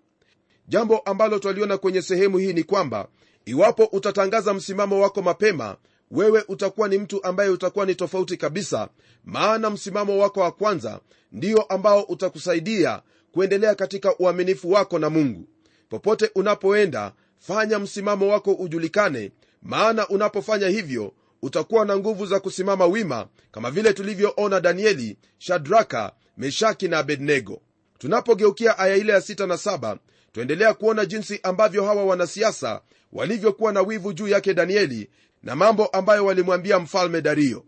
Jambo 0.68 0.98
ambalo 0.98 1.38
twaliona 1.38 1.78
kwenye 1.78 2.02
sehemu 2.02 2.38
hii 2.38 2.52
ni 2.52 2.64
kwamba 2.64 3.08
iwapo 3.44 3.84
utatangaza 3.84 4.54
msimamo 4.54 5.00
wako 5.00 5.22
mapema 5.22 5.76
wewe 6.10 6.44
utakuwa 6.48 6.88
ni 6.88 6.98
mtu 6.98 7.24
ambaye 7.24 7.50
utakuwa 7.50 7.86
ni 7.86 7.94
tofauti 7.94 8.36
kabisa 8.36 8.88
maana 9.24 9.70
msimamo 9.70 10.18
wako 10.18 10.40
wa 10.40 10.52
kwanza 10.52 11.00
ndio 11.32 11.62
ambao 11.62 12.02
utakusaidia 12.02 13.02
kuendelea 13.32 13.74
katika 13.74 14.18
uaminifu 14.18 14.70
wako 14.70 14.98
na 14.98 15.10
mungu. 15.10 15.48
Popote 15.88 16.30
unapoenda 16.34 17.12
fanya 17.38 17.78
msimamo 17.78 18.28
wako 18.28 18.52
ujulikane 18.52 19.32
maana 19.62 20.08
unapofanya 20.08 20.68
hivyo 20.68 21.12
utakuwa 21.42 21.84
na 21.84 21.96
nguvu 21.96 22.26
za 22.26 22.40
kusimama 22.40 22.86
wima 22.86 23.28
kama 23.52 23.70
vile 23.70 23.92
tulivyoona 23.92 24.60
danieli 24.60 25.16
shadraka 25.38 26.12
meshaki 26.36 26.88
na 26.88 26.98
abednego. 26.98 27.62
Tunapogeukia 27.98 28.78
aya 28.78 28.96
ile 28.96 29.12
ya 29.12 29.18
6 29.18 29.46
na 29.46 29.54
7 29.54 29.98
twaendelea 30.32 30.74
kuona 30.74 31.06
jinsi 31.06 31.40
ambavyo 31.42 31.84
hawa 31.84 32.04
wanasiasa 32.04 32.80
walivyokuwa 33.12 33.72
na 33.72 33.80
wivu 33.82 34.12
juu 34.12 34.28
yake 34.28 34.54
danieli 34.54 35.10
na 35.42 35.56
mambo 35.56 35.86
ambayo 35.86 36.24
walimwambia 36.26 36.78
mfalme 36.78 37.20
dario. 37.22 37.64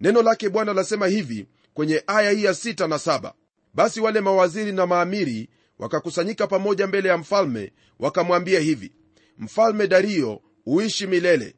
Neno 0.00 0.22
lake 0.22 0.48
bwana 0.48 0.72
lasema 0.72 1.06
hivi 1.06 1.46
kwenye 1.74 2.02
aya 2.06 2.30
hii 2.30 2.44
ya 2.44 2.52
6 2.52 2.88
na 2.88 2.96
7 2.96 3.32
basi 3.74 4.00
wale 4.00 4.20
mawaziri 4.20 4.72
na 4.72 4.86
maamiri 4.86 5.48
wakakusanyika 5.78 6.46
pamoja 6.46 6.86
mbele 6.86 7.08
ya 7.08 7.16
mfalme 7.18 7.72
wakamwambia 7.98 8.60
hivi 8.60 8.92
mfalme 9.38 9.86
dario 9.86 10.40
uishi 10.66 11.06
milele 11.06 11.54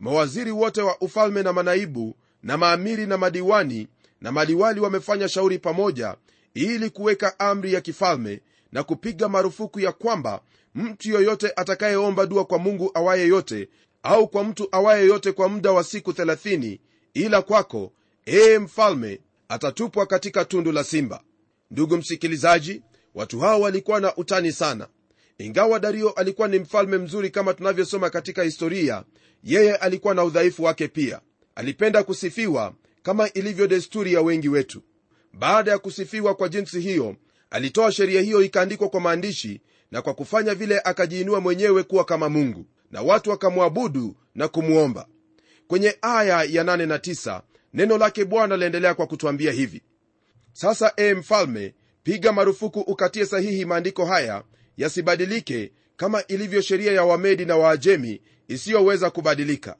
mawaziri 0.00 0.50
wote 0.50 0.82
wa 0.82 1.00
ufalme 1.00 1.42
na 1.42 1.52
manaibu 1.52 2.16
na 2.42 2.56
maamiri 2.56 3.06
na 3.06 3.18
madiwani 3.18 3.88
na 4.20 4.32
maliwali 4.32 4.80
wamefanya 4.80 5.28
shauri 5.28 5.58
pamoja 5.58 6.16
ili 6.54 6.90
kuweka 6.90 7.38
amri 7.40 7.72
ya 7.72 7.80
kifalme 7.80 8.40
na 8.72 8.82
kupiga 8.82 9.28
marufuku 9.28 9.80
ya 9.80 9.92
kwamba 9.92 10.40
mtu 10.74 11.10
yoyote 11.10 11.52
atakayeomba 11.56 12.26
dua 12.26 12.44
kwa 12.44 12.58
mungu 12.58 12.90
awaye 12.94 13.26
yote 13.26 13.68
au 14.02 14.28
kwa 14.28 14.44
mtu 14.44 14.68
awaye 14.72 15.06
yote 15.06 15.32
kwa 15.32 15.48
muda 15.48 15.72
wa 15.72 15.84
siku 15.84 16.10
30 16.10 16.78
ila 17.14 17.42
kwako 17.42 17.92
ee 18.26 18.58
mfalme 18.58 19.20
atatupwa 19.48 20.06
katika 20.06 20.44
tundu 20.44 20.72
la 20.72 20.84
simba. 20.84 21.22
Ndugu 21.70 21.96
msikilizaji 21.96 22.82
watu 23.14 23.40
hao 23.40 23.60
walikuwa 23.60 24.00
na 24.00 24.16
utani 24.16 24.52
sana. 24.52 24.88
Ingawa 25.38 25.78
dario 25.80 26.10
alikuwa 26.10 26.48
ni 26.48 26.58
mfalme 26.58 26.98
mzuri 26.98 27.30
kama 27.30 27.54
tunavyosoma 27.54 28.10
katika 28.10 28.42
historia 28.42 29.04
yeye 29.44 29.76
alikuwa 29.76 30.14
na 30.14 30.24
udhaifu 30.24 30.62
wake 30.64 30.88
pia. 30.88 31.20
Alipenda 31.54 32.02
kusifiwa 32.02 32.74
kama 33.02 33.28
ilivyo 33.32 33.66
desturi 33.66 34.12
ya 34.12 34.22
wengi 34.22 34.48
wetu. 34.48 34.82
Baada 35.32 35.70
ya 35.70 35.78
kusifiwa 35.78 36.34
kwa 36.34 36.48
jinsi 36.48 36.80
hiyo 36.80 37.16
alitoa 37.50 37.92
sheria 37.92 38.20
hiyo 38.20 38.42
ikaandikwa 38.42 38.88
kwa 38.88 39.00
maandishi 39.00 39.60
na 39.90 40.02
kwa 40.02 40.14
kufanya 40.14 40.54
vile 40.54 40.80
akajiinua 40.84 41.40
mwenyewe 41.40 41.82
kuwa 41.82 42.04
kama 42.04 42.28
mungu 42.28 42.66
na 42.90 43.02
watu 43.02 43.30
wakamwabudu 43.30 44.16
na 44.34 44.48
kumwomba 44.48 45.06
kwenye 45.66 45.96
aya 46.02 46.42
ya 46.44 46.62
8 46.64 46.86
na 46.86 46.96
9 46.96 47.40
neno 47.74 47.98
lake 47.98 48.24
bwana 48.24 48.56
laendelea 48.56 48.94
kwa 48.94 49.06
kutwambia 49.06 49.52
hivi. 49.52 49.82
Sasa 50.52 50.92
ee 50.98 51.14
mfalme 51.14 51.74
piga 52.02 52.32
marufuku 52.32 52.80
ukatie 52.80 53.26
sahihi 53.26 53.64
maandiko 53.64 54.04
haya 54.06 54.44
yasibadilike 54.76 55.72
kama 55.96 56.26
ilivyo 56.26 56.60
sheria 56.60 56.92
ya 56.92 57.04
wamedi 57.04 57.44
na 57.44 57.56
waajemi 57.56 58.20
isiyoweza 58.48 59.10
kubadilika. 59.10 59.76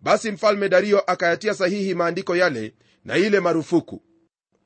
Basi 0.00 0.30
mfalme 0.30 0.68
dario 0.68 1.00
akayatia 1.00 1.54
sahihi 1.54 1.94
maandiko 1.94 2.36
yale 2.36 2.74
na 3.04 3.16
ile 3.16 3.40
marufuku. 3.40 4.02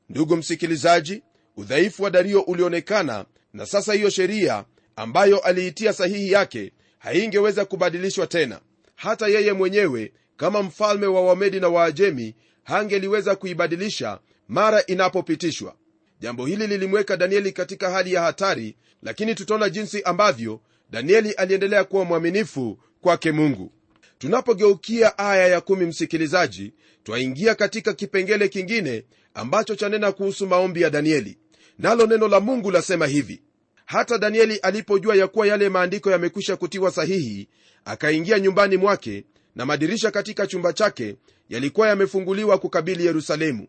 Ndugu 0.08 0.36
msikilizaji 0.36 1.22
udhaifu 1.56 2.02
wa 2.02 2.10
dario 2.10 2.40
ulionekana 2.40 3.24
na 3.52 3.66
sasa 3.66 3.92
hiyo 3.94 4.10
sheria 4.10 4.64
ambayo 4.96 5.38
aliitia 5.38 5.92
sahihi 5.92 6.32
yake 6.32 6.72
haingeweza 6.98 7.64
kubadilishwa 7.64 8.26
tena. 8.26 8.60
Hata 8.94 9.28
yeye 9.28 9.52
mwenyewe 9.52 10.12
kama 10.36 10.62
mfalme 10.62 11.06
wa 11.06 11.22
wamedi 11.22 11.60
na 11.60 11.68
waajemi 11.68 12.34
hangeliweza 12.64 13.36
kuibadilisha 13.36 14.18
mara 14.48 14.86
inapopitishwa. 14.86 15.74
Jambo 16.20 16.46
hili 16.46 16.66
lilimweka 16.66 17.16
danieli 17.16 17.52
katika 17.52 17.90
hali 17.90 18.12
ya 18.12 18.22
hatari 18.22 18.76
lakini 19.02 19.34
tutaona 19.34 19.70
jinsi 19.70 20.02
ambavyo 20.02 20.60
danieli 20.90 21.32
aliendelea 21.32 21.84
kuwa 21.84 22.04
mwaminifu 22.04 22.78
kwake 23.00 23.32
mungu. 23.32 23.72
Tunapogeukia 24.18 25.18
aya 25.18 25.48
ya 25.48 25.60
kumi 25.60 25.86
msikilizaji 25.86 26.72
twaingia 27.04 27.54
katika 27.54 27.92
kipengele 27.92 28.48
kingine 28.48 29.04
ambacho 29.34 29.74
chanena 29.74 30.12
kuhusu 30.12 30.46
maombi 30.46 30.82
ya 30.82 30.90
danieli. 30.90 31.38
Nalo 31.78 32.06
neno 32.06 32.28
la 32.28 32.40
mungu 32.40 32.70
lasema 32.70 33.06
hivi. 33.06 33.42
Hata 33.84 34.18
danieli 34.18 34.56
alipojua 34.56 35.16
ya 35.16 35.28
kuwa 35.28 35.46
yale 35.46 35.68
maandiko 35.68 36.10
yamekwisha 36.10 36.56
kutiwa 36.56 36.90
sahihi 36.90 37.48
akaingia 37.84 38.38
nyumbani 38.38 38.76
mwake 38.76 39.24
na 39.54 39.66
madirisha 39.66 40.10
katika 40.10 40.46
chumba 40.46 40.72
chake 40.72 41.16
yalikuwa 41.48 41.88
yamefunguliwa 41.88 42.58
kukabili 42.58 43.06
yerusalemu. 43.06 43.66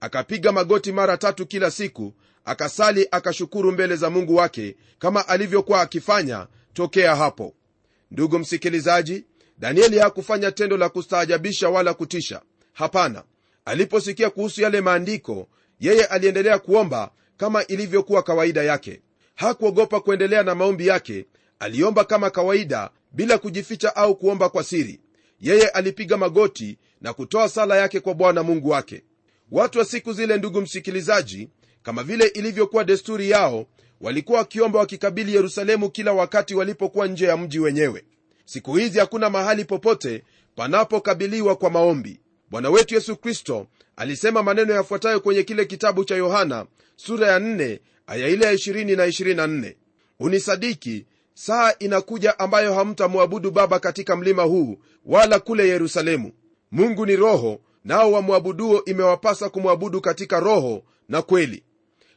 Akapiga 0.00 0.52
magoti 0.52 0.92
mara 0.92 1.16
tatu 1.16 1.46
kila 1.46 1.70
siku 1.70 2.14
akasali 2.44 3.08
akashukuru 3.10 3.72
mbele 3.72 3.96
za 3.96 4.10
mungu 4.10 4.34
wake 4.36 4.76
kama 4.98 5.28
alivyokuwa 5.28 5.80
akifanya 5.80 6.46
tokea 6.72 7.16
hapo. 7.16 7.54
Ndugu 8.10 8.38
msikilizaji 8.38 9.24
danieli 9.58 9.98
hakufanya 9.98 10.52
tendo 10.52 10.76
la 10.76 10.88
kustaajabisha 10.88 11.68
wala 11.68 11.94
kutisha. 11.94 12.42
Hapana. 12.72 13.24
Aliposikia 13.64 14.30
kuhusu 14.30 14.62
yale 14.62 14.80
maandiko 14.80 15.48
yeye 15.80 16.04
aliendelea 16.04 16.58
kuomba 16.58 17.10
kama 17.36 17.66
ilivyokuwa 17.66 18.22
kawaida 18.22 18.62
yake. 18.62 19.00
Hakuogopa 19.34 20.00
kuendelea 20.00 20.42
na 20.42 20.54
maombi 20.54 20.86
yake. 20.86 21.26
Aliomba 21.58 22.04
kama 22.04 22.30
kawaida 22.30 22.90
bila 23.12 23.38
kujificha 23.38 23.96
au 23.96 24.16
kuomba 24.16 24.48
kwa 24.48 24.64
siri. 24.64 25.00
Yeye 25.40 25.68
alipiga 25.68 26.16
magoti 26.16 26.78
na 27.00 27.12
kutoa 27.12 27.48
sala 27.48 27.76
yake 27.76 28.00
kwa 28.00 28.14
bwana 28.14 28.42
mungu 28.42 28.68
wake. 28.68 29.02
Watu 29.50 29.78
wa 29.78 29.84
siku 29.84 30.12
zile 30.12 30.36
ndugu 30.36 30.60
msikilizaji 30.60 31.48
kama 31.82 32.02
vile 32.02 32.26
ilivyokuwa 32.26 32.84
desturi 32.84 33.30
yao 33.30 33.66
walikuwa 34.00 34.38
wakiomba 34.38 34.78
wakikabili 34.78 35.34
yerusalemu 35.34 35.90
kila 35.90 36.12
wakati 36.12 36.54
walipokuwa 36.54 37.06
nje 37.06 37.24
ya 37.26 37.36
mji 37.36 37.58
wenyewe. 37.58 38.04
Siku 38.44 38.74
hizi 38.76 38.98
hakuna 38.98 39.30
mahali 39.30 39.64
popote 39.64 40.22
panapokabiliwa 40.56 41.56
kwa 41.56 41.70
maombi. 41.70 42.20
Bwana 42.50 42.70
wetu 42.70 42.94
yesu 42.94 43.16
kristo 43.16 43.66
alisema 43.96 44.42
maneno 44.42 44.74
yafuatayo 44.74 45.20
kwenye 45.20 45.42
kile 45.42 45.64
kitabu 45.64 46.04
cha 46.04 46.16
yohana 46.16 46.66
sura 46.96 47.28
ya 47.28 47.38
4 47.38 47.78
aya 48.06 48.28
ile 48.28 48.46
ya 48.46 48.52
20 48.54 48.96
na 48.96 49.06
24 49.46 49.74
unisadiki 50.20 51.06
saa 51.34 51.74
inakuja 51.78 52.38
ambayo 52.38 52.74
hamtamwabudu 52.74 53.50
baba 53.50 53.78
katika 53.78 54.16
mlima 54.16 54.42
huu 54.42 54.78
wala 55.06 55.38
kule 55.38 55.68
yerusalemu. 55.68 56.32
Mungu 56.70 57.06
ni 57.06 57.16
roho 57.16 57.60
nao 57.84 58.12
wamwabuduo 58.12 58.84
imewapasa 58.84 59.48
kumwabudu 59.48 60.00
katika 60.00 60.40
roho 60.40 60.82
na 61.08 61.22
kweli. 61.22 61.62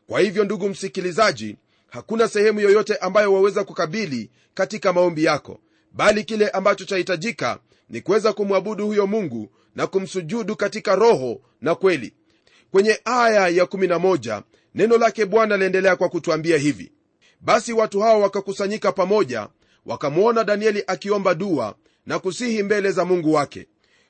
Kwa 0.08 0.20
hivyo 0.20 0.44
ndugu 0.44 0.70
msikilizaji 0.70 1.58
hakuna 1.94 2.28
sehemu 2.28 2.60
yoyote 2.60 2.96
ambayo 2.96 3.34
waweza 3.34 3.64
kukabili 3.64 4.30
katika 4.54 4.94
maombi 4.94 5.24
yako. 5.24 5.60
Bali 5.92 6.24
kile 6.24 6.50
ambacho 6.50 6.86
chahitajika 6.86 7.60
ni 7.90 8.02
kuweza 8.02 8.34
kumwabudu 8.34 8.88
huyo 8.88 9.08
mungu 9.08 9.50
na 9.76 9.88
kumsujudu 9.88 10.56
katika 10.56 10.96
roho 10.96 11.42
na 11.62 11.76
kweli. 11.76 12.14
Kwenye 12.72 13.00
aya 13.06 13.48
ya 13.48 13.64
11 13.66 14.42
neno 14.76 14.98
lake 14.98 15.26
bwana 15.26 15.58
liendelea 15.58 15.96
kwa 15.96 16.10
kutwambia 16.10 16.58
hivi. 16.58 16.92
Basi 17.42 17.74
watu 17.74 18.00
hao 18.00 18.22
wakakusanyika 18.22 18.92
pamoja 18.92 19.48
wakamwona 19.86 20.44
danieli 20.44 20.84
akiomba 20.88 21.36
dua 21.36 21.76
na 22.06 22.20
kusihi 22.20 22.64
mbele 22.64 22.92
za 22.92 23.06
mungu 23.06 23.34
wake. 23.34 23.68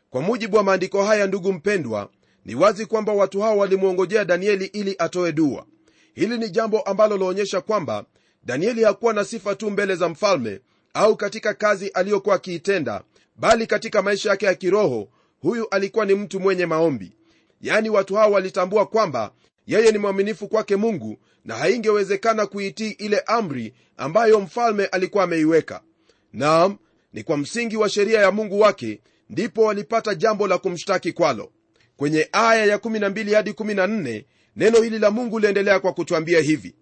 Kwa 0.10 0.22
mujibu 0.22 0.58
wa 0.58 0.64
maandiko 0.64 1.04
haya 1.04 1.28
ndugu 1.28 1.54
mpendwa 1.54 2.10
ni 2.46 2.56
wazi 2.56 2.86
kwamba 2.86 3.14
watu 3.14 3.42
hao 3.42 3.58
walimwongojea 3.58 4.26
danieli 4.26 4.66
ili 4.66 4.96
atoe 5.00 5.32
dua 5.32 5.66
hili 6.14 6.38
ni 6.38 6.50
jambo 6.50 6.82
ambalo 6.82 7.18
laonyesha 7.18 7.62
kwamba 7.62 8.06
danieli 8.44 8.84
hakuwa 8.84 9.14
na 9.14 9.26
sifa 9.26 9.56
tu 9.56 9.72
mbele 9.72 9.96
za 9.96 10.10
mfalme 10.10 10.60
au 10.94 11.16
katika 11.18 11.54
kazi 11.54 11.88
aliyokuwa 11.88 12.36
akiitenda 12.36 13.04
bali 13.36 13.68
katika 13.68 14.02
maisha 14.02 14.30
yake 14.30 14.46
ya 14.46 14.56
kiroho 14.56 15.08
huyu 15.42 15.68
alikuwa 15.72 16.06
ni 16.06 16.16
mtu 16.16 16.40
mwenye 16.40 16.66
maombi. 16.66 17.12
Yaani 17.62 17.90
watu 17.90 18.16
hao 18.16 18.32
walitambua 18.32 18.86
kwamba 18.86 19.32
yeye 19.68 19.92
ni 19.92 19.98
mwaminifu 19.98 20.48
kwake 20.48 20.76
mungu 20.76 21.18
na 21.46 21.56
haingewezekana 21.56 22.46
kuitii 22.46 22.90
ile 22.92 23.20
amri 23.20 23.74
ambayo 23.98 24.40
mfalme 24.40 24.86
alikuwa 24.86 25.24
ameiweka. 25.24 25.82
Naam 26.34 26.78
ni 27.14 27.24
kwa 27.24 27.38
msingi 27.38 27.78
wa 27.78 27.90
sheria 27.90 28.22
ya 28.22 28.32
mungu 28.32 28.60
wake 28.60 29.02
ndipo 29.30 29.64
walipata 29.64 30.16
jambo 30.16 30.48
la 30.48 30.58
kumshtaki 30.58 31.12
kwalo. 31.14 31.52
Kwenye 31.98 32.30
aya 32.32 32.66
ya 32.66 32.78
12 32.78 33.36
hadi 33.36 33.52
14 33.52 34.24
neno 34.56 34.82
hili 34.82 35.00
la 35.00 35.12
mungu 35.12 35.40
liendelea 35.40 35.80
kwa 35.80 35.94
kutwambia 35.94 36.40
hivi. 36.42 36.76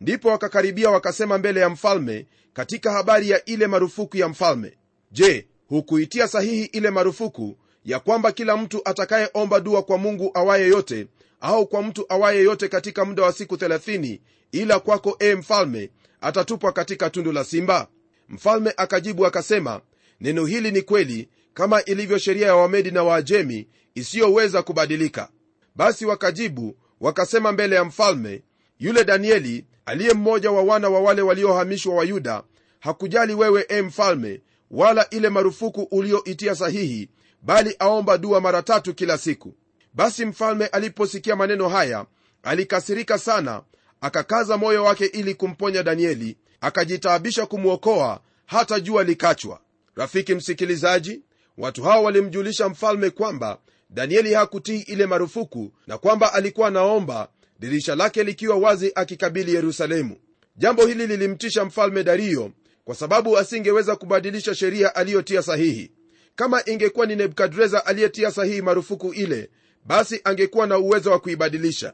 Ndipo 0.00 0.28
wakakaribia 0.28 0.90
wakasema 0.90 1.38
mbele 1.38 1.60
ya 1.60 1.68
mfalme 1.68 2.26
katika 2.52 2.92
habari 2.92 3.30
ya 3.30 3.44
ile 3.44 3.66
marufuku 3.66 4.16
ya 4.16 4.28
mfalme. 4.28 4.78
Je 5.12 5.48
hukuitia 5.68 6.28
sahihi 6.28 6.64
ile 6.64 6.90
marufuku 6.90 7.58
ya 7.84 8.00
kwamba 8.00 8.32
kila 8.32 8.56
mtu 8.56 8.80
atakayeomba 8.84 9.60
dua 9.60 9.82
kwa 9.82 9.98
mungu 9.98 10.30
awaye 10.34 10.68
yote 10.68 11.06
au 11.40 11.66
kwa 11.66 11.82
mtu 11.82 12.06
awaye 12.08 12.42
yote 12.42 12.68
katika 12.68 13.04
muda 13.04 13.22
wa 13.22 13.32
siku 13.32 13.54
30 13.54 14.20
ila 14.52 14.80
kwako 14.80 15.16
e 15.18 15.34
mfalme 15.34 15.90
atatupwa 16.20 16.72
katika 16.72 17.10
tundu 17.10 17.32
la 17.32 17.44
simba? 17.44 17.88
Mfalme 18.28 18.74
akajibu 18.76 19.26
akasema 19.26 19.80
neno 20.20 20.46
hili 20.46 20.70
ni 20.70 20.82
kweli 20.82 21.28
kama 21.54 21.84
ilivyo 21.84 22.18
sheria 22.18 22.46
ya 22.46 22.56
wamedi 22.56 22.90
na 22.90 23.02
waajemi 23.02 23.68
isiyoweza 23.94 24.62
kubadilika. 24.62 25.28
Basi 25.76 26.06
wakajibu 26.06 26.76
wakasema 27.00 27.52
mbele 27.52 27.76
ya 27.76 27.84
mfalme 27.84 28.42
yule 28.78 29.04
danieli 29.04 29.66
aliye 29.86 30.12
mmoja 30.14 30.50
wa 30.50 30.62
wana 30.62 30.88
wa 30.88 31.00
wale 31.00 31.22
waliohamishwa 31.22 31.94
wa 31.94 32.04
yuda 32.04 32.42
hakujali 32.80 33.34
wewe 33.34 33.66
e 33.68 33.82
mfalme 33.82 34.40
wala 34.70 35.10
ile 35.10 35.28
marufuku 35.28 35.82
ulioitia 35.82 36.54
sahihi 36.54 37.08
bali 37.42 37.76
aomba 37.78 38.18
dua 38.18 38.40
mara 38.40 38.62
tatu 38.62 38.94
kila 38.94 39.18
siku. 39.18 39.54
Basi 39.94 40.26
mfalme 40.26 40.66
aliposikia 40.66 41.36
maneno 41.36 41.68
haya 41.68 42.06
alikasirika 42.42 43.18
sana 43.18 43.62
akakaza 44.00 44.56
moyo 44.56 44.84
wake 44.84 45.04
ili 45.06 45.34
kumponya 45.34 45.82
danieli 45.82 46.36
akajitaabisha 46.60 47.46
kumwokoa 47.46 48.20
hata 48.46 48.80
jua 48.80 49.04
likachwa. 49.04 49.60
Rafiki 49.94 50.34
msikilizaji 50.34 51.22
watu 51.58 51.82
hao 51.82 52.02
walimjulisha 52.04 52.68
mfalme 52.68 53.10
kwamba 53.10 53.58
danieli 53.90 54.34
hakutii 54.34 54.80
ile 54.80 55.06
marufuku 55.06 55.72
na 55.86 55.98
kwamba 55.98 56.32
alikuwa 56.32 56.68
anaomba 56.68 57.28
dirisha 57.58 57.94
lake 57.94 58.24
likiwa 58.24 58.56
wazi 58.56 58.92
akikabili 58.94 59.54
yerusalemu. 59.54 60.16
Jambo 60.56 60.86
hili 60.86 61.06
lilimtisha 61.06 61.64
mfalme 61.64 62.04
dario 62.04 62.52
kwa 62.84 62.94
sababu 62.94 63.38
asingeweza 63.38 63.96
kubadilisha 63.96 64.54
sheria 64.54 64.94
aliyotia 64.94 65.42
sahihi. 65.42 65.90
Kama 66.36 66.62
ingekuwa 66.66 67.06
ni 67.06 67.16
nebukadreza 67.16 67.86
aliyetia 67.86 68.30
sahihi 68.30 68.62
marufuku 68.62 69.12
ile 69.14 69.50
basi 69.84 70.20
angekuwa 70.24 70.66
na 70.66 70.78
uwezo 70.78 71.10
wa 71.10 71.18
kuibadilisha. 71.20 71.92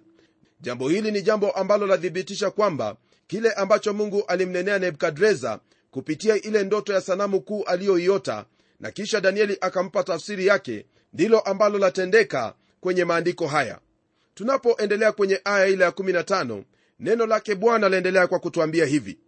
Jambo 0.61 0.89
hili 0.89 1.11
ni 1.13 1.23
jambo 1.23 1.51
ambalo 1.51 1.87
lathibitisha 1.87 2.51
kwamba 2.51 2.97
kile 3.27 3.53
ambacho 3.53 3.93
mungu 3.93 4.25
alimnenea 4.27 4.79
nebukadreza 4.79 5.61
kupitia 5.91 6.43
ile 6.43 6.65
ndoto 6.65 6.93
ya 6.93 7.01
sanamu 7.01 7.41
kuu 7.41 7.63
aliyoiota 7.65 8.45
na 8.81 8.91
kisha 8.91 9.21
danieli 9.21 9.59
akampa 9.61 10.05
tafsiri 10.05 10.47
yake 10.47 10.87
ndilo 11.15 11.41
ambalo 11.41 11.79
latendeka 11.79 12.55
kwenye 12.81 13.05
maandiko 13.05 13.47
haya. 13.47 13.79
Tunapoendelea 14.35 15.13
kwenye 15.13 15.41
aya 15.45 15.67
ile 15.67 15.85
ya 15.85 15.91
15 15.91 16.63
neno 17.01 17.27
lake 17.27 17.55
bwana 17.55 17.89
laendelea 17.89 18.27
kwa 18.27 18.39
kutwambia 18.39 18.87
hivi. 18.87 19.19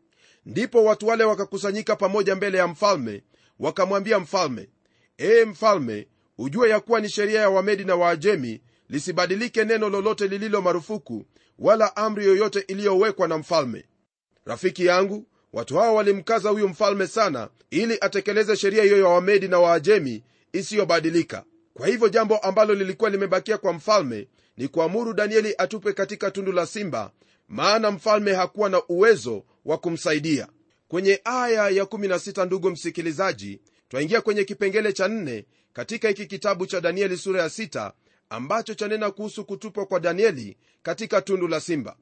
Ndipo 0.47 0.85
watu 0.85 1.07
wale 1.07 1.25
wakakusanyika 1.25 1.97
pamoja 1.97 2.35
mbele 2.37 2.59
ya 2.59 2.67
mfalme 2.67 3.23
wakamwambia 3.59 4.19
mfalme 4.19 4.69
ee 5.19 5.45
mfalme 5.45 6.09
ujue 6.39 6.69
ya 6.69 6.81
kuwa 6.81 7.01
ni 7.01 7.09
sheria 7.09 7.41
ya 7.41 7.51
wamedi 7.51 7.85
na 7.85 7.97
waajemi 7.97 8.61
lisibadilike 8.89 9.65
neno 9.65 9.89
lolote 9.89 10.29
lililo 10.29 10.63
marufuku 10.63 11.25
wala 11.59 11.97
amri 11.97 12.27
yoyote 12.27 12.59
iliyowekwa 12.61 13.29
na 13.29 13.39
mfalme. 13.39 13.85
Rafiki 14.45 14.87
yangu 14.87 15.27
watu 15.53 15.77
hawo 15.77 15.95
walimkaza 15.95 16.51
huyu 16.51 16.69
mfalme 16.69 17.07
sana 17.07 17.49
ili 17.71 17.99
atekeleze 18.01 18.57
sheria 18.57 18.83
hiyo 18.85 18.99
ya 18.99 19.05
wamedi 19.09 19.49
na 19.49 19.59
waajemi 19.59 20.23
isiyobadilika 20.53 21.45
kwa 21.77 21.87
hivyo 21.87 22.09
jambo 22.09 22.37
ambalo 22.39 22.75
lilikuwa 22.75 23.11
limebakia 23.11 23.59
kwa 23.59 23.73
mfalme 23.73 24.29
ni 24.57 24.69
kuamuru 24.69 25.13
danieli 25.15 25.55
atupwe 25.59 25.93
katika 25.93 26.31
tundu 26.31 26.53
la 26.53 26.67
simba 26.67 27.11
maana 27.49 27.91
mfalme 27.91 28.35
hakuwa 28.35 28.69
na 28.69 28.83
uwezo 28.89 29.45
wa 29.65 29.79
kumsaidia. 29.79 30.49
Kwenye 30.89 31.21
aya 31.25 31.69
ya 31.69 31.85
16 31.85 32.47
ndugu 32.47 32.71
msikilizaji 32.71 33.61
twaingia 33.89 34.21
kwenye 34.21 34.45
kipengele 34.45 34.93
cha 34.93 35.09
4 35.09 35.45
katika 35.73 36.09
hiki 36.09 36.27
kitabu 36.27 36.67
cha 36.67 36.81
danieli 36.81 37.17
sura 37.17 37.43
ya 37.43 37.49
6 37.49 37.93
ambacho 38.31 38.75
chanena 38.75 39.11
kuhusu 39.11 39.45
kutupwa 39.45 39.87
kwa 39.87 40.01
danieli 40.01 40.57
katika 40.83 41.23
tundu 41.23 41.49
la 41.49 41.61
simba. 41.61 41.97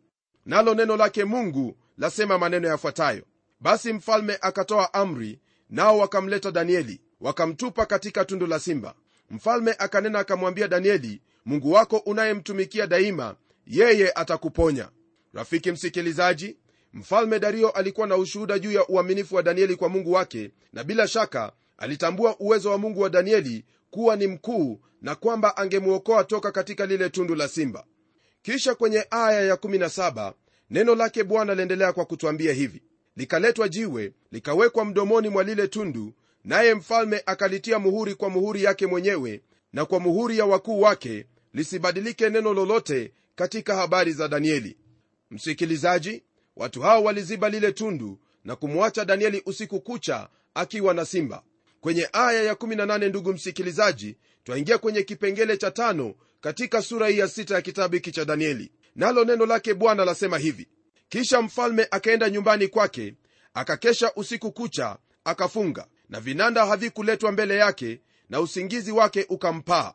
Nalo 0.46 0.74
neno 0.74 0.96
lake 0.96 1.24
mungu 1.24 1.76
lasema 1.98 2.38
maneno 2.38 2.68
yafuatayo. 2.68 3.22
Basi 3.60 3.92
mfalme 3.92 4.38
akatoa 4.40 4.94
amri 4.94 5.38
nao 5.70 5.98
wakamleta 5.98 6.50
danieli 6.50 7.00
wakamtupa 7.20 7.86
katika 7.86 8.24
tundu 8.24 8.46
la 8.46 8.58
simba 8.60 8.94
mfalme 9.34 9.74
akanena 9.78 10.18
akamwambia 10.18 10.68
danieli 10.68 11.20
mungu 11.44 11.72
wako 11.72 11.96
unayemtumikia 11.96 12.86
daima 12.86 13.36
yeye 13.66 14.12
atakuponya. 14.14 14.88
Rafiki 15.32 15.72
msikilizaji 15.72 16.56
mfalme 16.92 17.38
dario 17.38 17.70
alikuwa 17.70 18.06
na 18.06 18.16
ushuhuda 18.16 18.58
juu 18.58 18.72
ya 18.72 18.86
uaminifu 18.88 19.34
wa 19.34 19.42
danieli 19.42 19.76
kwa 19.76 19.88
mungu 19.88 20.12
wake 20.12 20.50
na 20.72 20.84
bila 20.84 21.08
shaka 21.08 21.52
alitambua 21.78 22.36
uwezo 22.38 22.70
wa 22.70 22.78
mungu 22.78 23.00
wa 23.00 23.10
danieli 23.10 23.64
kuwa 23.90 24.16
ni 24.16 24.26
mkuu 24.26 24.80
na 25.02 25.14
kwamba 25.14 25.56
angemwokoa 25.56 26.24
toka 26.24 26.52
katika 26.52 26.86
lile 26.86 27.10
tundu 27.10 27.34
la 27.34 27.48
simba. 27.48 27.84
Kisha 28.42 28.74
kwenye 28.74 29.06
aya 29.10 29.54
ya17 29.54 30.32
neno 30.70 30.94
lake 30.94 31.24
bwana 31.24 31.54
liendelea 31.54 31.92
kwa 31.92 32.04
kutwambia 32.04 32.52
hivi. 32.52 32.82
Likaletwa 33.16 33.68
jiwe 33.68 34.12
likawekwa 34.32 34.84
mdomoni 34.84 35.28
mwa 35.28 35.42
lile 35.44 35.68
tundu 35.68 36.12
naye 36.44 36.74
mfalme 36.74 37.22
akalitia 37.26 37.78
muhuri 37.78 38.14
kwa 38.14 38.30
muhuri 38.30 38.62
yake 38.64 38.86
mwenyewe 38.86 39.42
na 39.72 39.84
kwa 39.84 40.00
muhuri 40.00 40.38
ya 40.38 40.44
wakuu 40.46 40.80
wake 40.80 41.26
lisibadilike 41.54 42.30
neno 42.30 42.54
lolote 42.54 43.12
katika 43.34 43.76
habari 43.76 44.12
za 44.12 44.28
danieli. 44.28 44.76
Msikilizaji 45.30 46.22
watu 46.56 46.82
hao 46.82 47.04
waliziba 47.04 47.48
lile 47.48 47.72
tundu 47.72 48.18
na 48.44 48.56
kumwacha 48.56 49.04
danieli 49.04 49.42
usiku 49.46 49.80
kucha 49.80 50.28
akiwa 50.54 50.94
na 50.94 51.04
simba. 51.04 51.42
Kwenye 51.80 52.08
aya 52.12 52.52
ya18 52.52 53.08
ndugu 53.08 53.32
msikilizaji 53.32 54.16
twaingia 54.44 54.78
kwenye 54.78 55.02
kipengele 55.02 55.56
cha 55.56 55.70
tano 55.70 56.14
katika 56.40 56.82
sura 56.82 57.08
hii 57.08 57.18
ya 57.18 57.28
sita 57.28 57.54
ya 57.54 57.62
kitabu 57.62 57.94
hiki 57.94 58.12
cha 58.12 58.24
danieli. 58.24 58.72
Nalo 58.96 59.24
neno 59.24 59.46
lake 59.46 59.74
bwana 59.74 60.04
lasema 60.04 60.38
hivi. 60.38 60.68
Kisha 61.08 61.42
mfalme 61.42 61.86
akaenda 61.90 62.30
nyumbani 62.30 62.68
kwake 62.68 63.14
akakesha 63.54 64.12
usiku 64.16 64.52
kucha 64.52 64.96
akafunga 65.24 65.86
na 66.14 66.20
vinanda 66.20 66.66
havikuletwa 66.66 67.32
mbele 67.32 67.56
yake 67.56 68.00
na 68.30 68.40
usingizi 68.40 68.92
wake 68.92 69.26
ukampaa. 69.28 69.92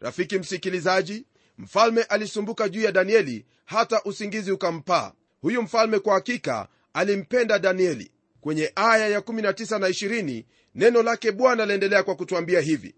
Rafiki 0.00 0.38
msikilizaji 0.38 1.26
mfalme 1.58 2.02
alisumbuka 2.02 2.68
juu 2.68 2.80
ya 2.82 2.92
danieli 2.92 3.46
hata 3.64 4.02
usingizi 4.04 4.52
ukampaa. 4.52 5.12
Huyu 5.40 5.62
mfalme 5.62 5.98
kwa 5.98 6.14
hakika 6.14 6.68
alimpenda 6.92 7.58
danieli. 7.58 8.10
Kwenye 8.40 8.72
aya 8.74 9.18
ya19 9.20 9.78
na 9.78 9.88
20 9.88 10.44
neno 10.74 11.02
lake 11.02 11.32
bwana 11.32 11.66
laendelea 11.66 12.02
kwa 12.02 12.14
kutwambia 12.14 12.60
hivi. 12.60 12.94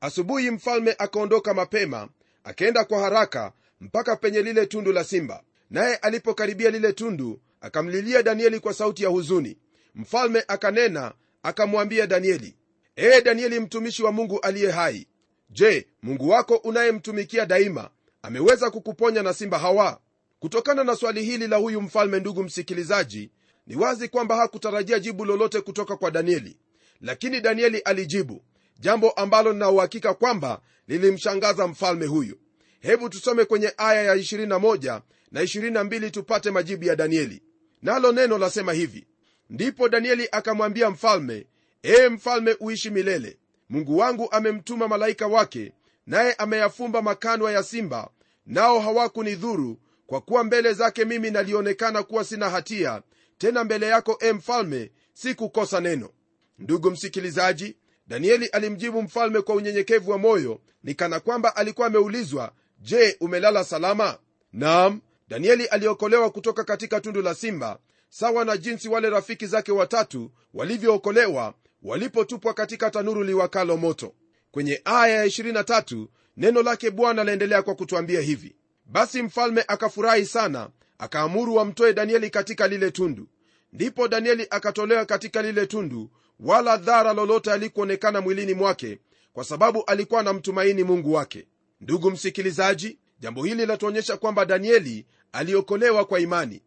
Asubuhi 0.00 0.50
mfalme 0.50 0.94
akaondoka 0.98 1.54
mapema 1.54 2.08
akaenda 2.44 2.84
kwa 2.84 3.00
haraka 3.00 3.52
mpaka 3.80 4.16
penye 4.16 4.42
lile 4.42 4.66
tundu 4.66 4.92
la 4.92 5.04
simba. 5.04 5.42
Naye 5.70 5.96
alipokaribia 5.96 6.70
lile 6.70 6.92
tundu 6.92 7.40
akamlilia 7.60 8.22
danieli 8.22 8.60
kwa 8.60 8.74
sauti 8.74 9.02
ya 9.02 9.08
huzuni. 9.08 9.58
Mfalme 9.94 10.44
akanena 10.48 11.12
akamwambia 11.42 12.06
danieli 12.06 12.56
ee 12.96 13.20
danieli 13.20 13.60
mtumishi 13.60 14.02
wa 14.02 14.12
mungu 14.12 14.40
aliye 14.40 14.70
hai 14.70 15.06
je 15.50 15.86
mungu 16.02 16.28
wako 16.28 16.54
unayemtumikia 16.56 17.46
daima 17.46 17.90
ameweza 18.22 18.70
kukuponya 18.70 19.22
na 19.22 19.34
simba 19.34 19.58
hawa? 19.58 20.00
Kutokana 20.38 20.84
na 20.84 20.96
swali 20.96 21.22
hili 21.24 21.46
la 21.46 21.56
huyu 21.56 21.80
mfalme 21.80 22.20
ndugu 22.20 22.42
msikilizaji 22.44 23.30
ni 23.66 23.76
wazi 23.76 24.08
kwamba 24.08 24.36
hakutarajia 24.36 24.98
jibu 24.98 25.24
lolote 25.24 25.60
kutoka 25.60 25.96
kwa 25.96 26.10
danieli. 26.10 26.56
Lakini 27.00 27.40
danieli 27.40 27.78
alijibu 27.78 28.42
jambo 28.80 29.10
ambalo 29.10 29.52
linauhakika 29.52 30.14
kwamba 30.14 30.60
lilimshangaza 30.88 31.66
mfalme 31.68 32.06
huyu. 32.06 32.38
Hebu 32.80 33.08
tusome 33.08 33.44
kwenye 33.44 33.72
aya 33.76 34.02
ya 34.02 34.14
21 34.16 35.00
na 35.30 35.42
22 35.42 36.10
tupate 36.10 36.50
majibu 36.50 36.84
ya 36.84 36.96
danieli. 36.96 37.42
Nalo 37.82 38.12
neno 38.12 38.38
lasema 38.38 38.72
hivi 38.72 39.06
ndipo 39.50 39.88
danieli 39.88 40.28
akamwambia 40.32 40.90
mfalme 40.90 41.46
ee 41.84 42.08
mfalme 42.08 42.56
uishi 42.60 42.90
milele. 42.90 43.38
Mungu 43.68 43.98
wangu 43.98 44.28
amemtuma 44.32 44.88
malaika 44.88 45.26
wake 45.26 45.72
naye 46.06 46.32
ameyafumba 46.34 47.02
makanwa 47.02 47.52
ya 47.52 47.62
simba 47.62 48.10
nao 48.46 48.80
hawakunidhuru 48.80 49.78
kwa 50.06 50.20
kuwa 50.20 50.44
mbele 50.44 50.72
zake 50.72 51.04
mimi 51.04 51.30
nalionekana 51.30 52.02
kuwa 52.02 52.24
sina 52.24 52.50
hatia 52.50 53.02
tena 53.38 53.64
mbele 53.64 53.86
yako 53.86 54.18
e 54.20 54.32
mfalme 54.32 54.90
si 55.14 55.34
kukosa 55.34 55.80
neno. 55.80 56.10
Ndugu 56.58 56.90
msikilizaji 56.90 57.76
danieli 58.06 58.46
alimjibu 58.46 59.02
mfalme 59.02 59.40
kwa 59.40 59.54
unyenyekevu 59.54 60.10
wa 60.10 60.18
moyo 60.18 60.60
ni 60.82 60.94
kana 60.94 61.20
kwamba 61.20 61.56
alikuwa 61.56 61.86
ameulizwa 61.86 62.52
je 62.80 63.16
umelala 63.20 63.64
salama? 63.64 64.18
Naam 64.52 65.00
danieli 65.28 65.66
aliokolewa 65.66 66.30
kutoka 66.30 66.64
katika 66.64 67.00
tundu 67.00 67.22
la 67.22 67.34
simba 67.34 67.78
sawa 68.08 68.44
na 68.44 68.56
jinsi 68.56 68.88
wale 68.88 69.10
rafiki 69.10 69.46
zake 69.46 69.72
watatu 69.72 70.30
walivyookolewa 70.54 71.54
walipotupwa 71.82 72.54
katika 72.54 72.90
tanuru 72.90 73.24
liwakalo 73.24 73.76
moto. 73.76 74.14
Kwenye 74.50 74.80
aya 74.84 75.16
ya 75.16 75.26
23 75.26 76.06
neno 76.36 76.62
lake 76.62 76.90
bwana 76.90 77.24
laendelea 77.24 77.62
kwa 77.62 77.74
kutwambia 77.74 78.20
hivi. 78.20 78.56
Basi 78.86 79.22
mfalme 79.22 79.64
akafurahi 79.68 80.26
sana 80.26 80.70
akaamuru 80.98 81.54
wamtoe 81.54 81.92
danieli 81.92 82.30
katika 82.30 82.68
lile 82.68 82.90
tundu. 82.90 83.28
Ndipo 83.72 84.08
danieli 84.08 84.46
akatolewa 84.50 85.04
katika 85.04 85.42
lile 85.42 85.66
tundu 85.66 86.10
wala 86.40 86.76
dhara 86.76 87.12
lolote 87.12 87.52
alikuonekana 87.52 88.20
mwilini 88.20 88.54
mwake 88.54 88.98
kwa 89.32 89.44
sababu 89.44 89.84
alikuwa 89.86 90.20
anamtumaini 90.20 90.84
mungu 90.84 91.12
wake. 91.12 91.46
Ndugu 91.80 92.10
msikilizaji 92.10 92.98
jambo 93.20 93.44
hili 93.44 93.66
latuonyesha 93.66 94.16
kwamba 94.16 94.44
danieli 94.44 95.06
aliokolewa 95.32 96.04
kwa 96.04 96.20
imani 96.20 96.62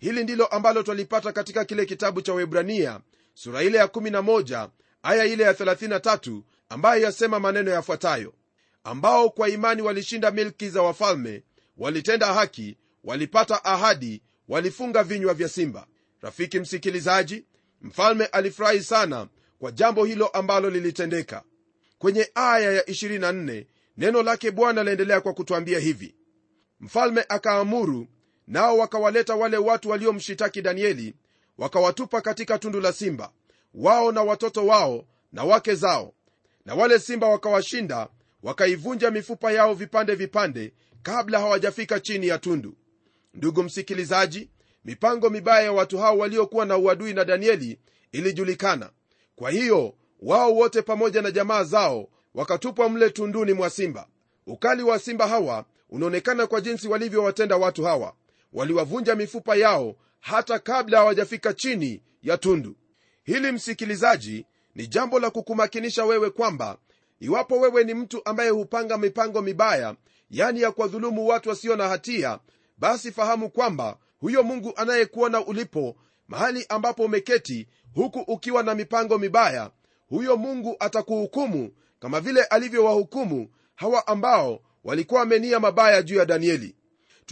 hili 0.00 0.22
ndilo 0.24 0.46
ambalo 0.46 0.82
twalipata 0.82 1.32
katika 1.32 1.64
kile 1.64 1.86
kitabu 1.86 2.22
cha 2.22 2.34
webrania 2.34 3.00
sura 3.34 3.62
ile 3.62 3.78
ya 3.78 3.86
11 3.86 4.68
aya 5.02 5.24
ile 5.24 5.44
ya 5.44 5.52
33 5.52 6.42
ambayo 6.68 7.02
yasema 7.02 7.40
maneno 7.40 7.70
yafuatayo. 7.70 8.34
Ambao 8.84 9.30
kwa 9.30 9.48
imani 9.48 9.82
walishinda 9.82 10.30
milki 10.30 10.68
za 10.68 10.82
wafalme 10.82 11.42
walitenda 11.76 12.34
haki 12.34 12.76
walipata 13.04 13.64
ahadi 13.64 14.22
walifunga 14.48 15.02
vinywa 15.04 15.34
vya 15.34 15.48
simba. 15.48 15.86
Rafiki 16.20 16.60
msikilizaji 16.60 17.44
mfalme 17.82 18.24
alifurahi 18.24 18.82
sana 18.82 19.28
kwa 19.58 19.72
jambo 19.72 20.04
hilo 20.04 20.26
ambalo 20.26 20.70
lilitendeka. 20.70 21.42
Kwenye 21.98 22.30
aya 22.34 22.72
ya 22.72 22.82
24 22.82 23.64
neno 23.96 24.22
lake 24.22 24.50
bwana 24.50 24.82
laendelea 24.84 25.20
kwa 25.20 25.32
kutwambia 25.34 25.78
hivi. 25.78 26.14
Mfalme 26.80 27.24
akaamuru 27.28 28.06
nao 28.50 28.78
wakawaleta 28.78 29.34
wale 29.34 29.56
watu 29.56 29.88
waliomshitaki 29.90 30.62
danieli 30.62 31.14
wakawatupa 31.58 32.20
katika 32.20 32.58
tundu 32.58 32.80
la 32.80 32.92
simba 32.92 33.32
wao 33.74 34.12
na 34.12 34.22
watoto 34.22 34.66
wao 34.66 35.04
na 35.32 35.44
wake 35.44 35.74
zao. 35.74 36.14
Na 36.64 36.74
wale 36.74 36.98
simba 36.98 37.28
wakawashinda 37.28 38.08
wakaivunja 38.42 39.10
mifupa 39.10 39.52
yao 39.52 39.74
vipande 39.74 40.14
vipande 40.14 40.72
kabla 41.02 41.38
hawajafika 41.40 42.00
chini 42.00 42.26
ya 42.26 42.38
tundu. 42.38 42.74
Ndugu 43.34 43.62
msikilizaji 43.62 44.50
mipango 44.84 45.30
mibaya 45.30 45.62
ya 45.64 45.72
watu 45.72 45.98
hao 45.98 46.18
waliokuwa 46.18 46.66
na 46.66 46.76
uadui 46.78 47.14
na 47.14 47.24
danieli 47.24 47.78
ilijulikana. 48.12 48.90
Kwa 49.36 49.50
hiyo 49.50 49.94
wao 50.22 50.54
wote 50.54 50.82
pamoja 50.82 51.22
na 51.22 51.30
jamaa 51.30 51.64
zao 51.64 52.08
wakatupwa 52.34 52.88
mle 52.88 53.10
tunduni 53.10 53.52
mwa 53.52 53.70
simba. 53.70 54.08
Ukali 54.46 54.82
wa 54.82 54.98
simba 54.98 55.28
hawa 55.28 55.64
unaonekana 55.90 56.46
kwa 56.46 56.60
jinsi 56.60 56.88
walivyowatenda 56.88 57.56
watu 57.56 57.84
hawa 57.84 58.14
waliwavunja 58.52 59.14
mifupa 59.14 59.56
yao 59.56 59.96
hata 60.20 60.58
kabla 60.58 60.98
hawajafika 60.98 61.52
chini 61.54 62.02
ya 62.22 62.38
tundu. 62.38 62.76
Hili 63.24 63.52
msikilizaji 63.52 64.46
ni 64.74 64.86
jambo 64.86 65.20
la 65.20 65.30
kukumakinisha 65.30 66.04
wewe 66.04 66.30
kwamba 66.30 66.78
iwapo 67.20 67.60
wewe 67.60 67.84
ni 67.84 67.94
mtu 67.94 68.22
ambaye 68.24 68.50
hupanga 68.50 68.98
mipango 68.98 69.42
mibaya 69.42 69.96
yani 70.30 70.60
ya 70.60 70.70
kuwadhulumu 70.72 71.26
watu 71.26 71.48
wasio 71.48 71.76
na 71.76 71.88
hatia 71.88 72.38
basi 72.78 73.12
fahamu 73.12 73.50
kwamba 73.50 73.98
huyo 74.20 74.42
mungu 74.42 74.72
anayekuona 74.76 75.46
ulipo 75.46 75.96
mahali 76.28 76.66
ambapo 76.68 77.02
umeketi 77.04 77.68
huku 77.94 78.18
ukiwa 78.18 78.62
na 78.62 78.74
mipango 78.74 79.18
mibaya 79.18 79.70
huyo 80.08 80.36
mungu 80.36 80.76
atakuhukumu 80.78 81.72
kama 82.00 82.20
vile 82.20 82.42
alivyowahukumu 82.44 83.48
hawa 83.74 84.06
ambao 84.06 84.60
walikuwa 84.84 85.20
wamenia 85.20 85.60
mabaya 85.60 86.02
juu 86.02 86.16
ya 86.16 86.24
danieli 86.24 86.76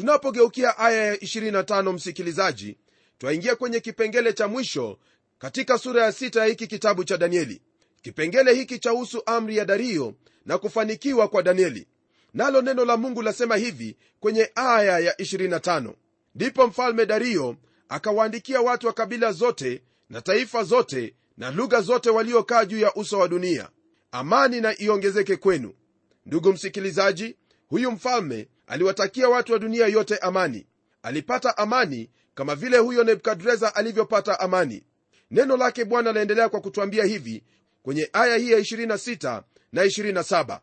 tunapogeukia 0.03 0.79
aya 0.79 1.05
ya 1.07 1.15
25 1.17 1.93
msikilizaji 1.93 2.77
twaingia 3.19 3.57
kwenye 3.57 3.81
kipengele 3.81 4.33
cha 4.33 4.49
mwisho 4.49 4.99
katika 5.39 5.79
sura 5.79 6.05
ya 6.05 6.13
sita 6.13 6.41
ya 6.41 6.47
hiki 6.47 6.67
kitabu 6.67 7.05
cha 7.05 7.17
danieli. 7.17 7.63
Kipengele 8.03 8.55
hiki 8.55 8.79
chahusu 8.79 9.23
amri 9.27 9.57
ya 9.57 9.65
dario 9.65 10.15
na 10.47 10.59
kufanikiwa 10.59 11.29
kwa 11.29 11.43
danieli. 11.43 11.87
Nalo 12.35 12.63
neno 12.63 12.85
la 12.85 12.97
mungu 12.97 13.23
lasema 13.23 13.57
hivi 13.57 13.97
kwenye 14.21 14.51
aya 14.55 14.99
ya 14.99 15.13
25 15.13 15.93
ndipo 16.35 16.67
mfalme 16.67 17.07
dario 17.07 17.57
akawaandikia 17.89 18.61
watu 18.61 18.87
wa 18.87 18.93
kabila 18.93 19.33
zote 19.33 19.83
na 20.11 20.21
taifa 20.21 20.65
zote 20.65 21.15
na 21.37 21.51
lugha 21.51 21.81
zote 21.81 22.11
waliokaa 22.11 22.65
juu 22.65 22.79
ya 22.79 22.95
uso 22.95 23.19
wa 23.19 23.29
dunia. 23.29 23.69
Amani 24.13 24.61
na 24.61 24.79
iongezeke 24.81 25.37
kwenu. 25.37 25.75
Ndugu 26.27 26.53
msikilizaji 26.53 27.37
huyu 27.69 27.91
mfalme 27.93 28.49
aliwatakia 28.69 29.29
watu 29.29 29.53
wa 29.53 29.59
dunia 29.59 29.87
yote 29.87 30.17
amani. 30.19 30.67
Alipata 31.03 31.59
amani 31.59 32.11
kama 32.35 32.55
vile 32.55 32.79
huyo 32.79 33.05
nebukadreza 33.05 33.75
alivyopata 33.75 34.41
amani. 34.41 34.85
Neno 35.31 35.57
lake 35.57 35.85
bwana 35.85 36.13
laendelea 36.13 36.49
kwa 36.49 36.61
kutwambia 36.61 37.05
hivi 37.05 37.45
kwenye 37.83 38.11
aya 38.13 38.37
hii 38.37 38.51
ya 38.53 38.59
26 38.59 39.43
na 39.73 39.85
27 39.85 40.61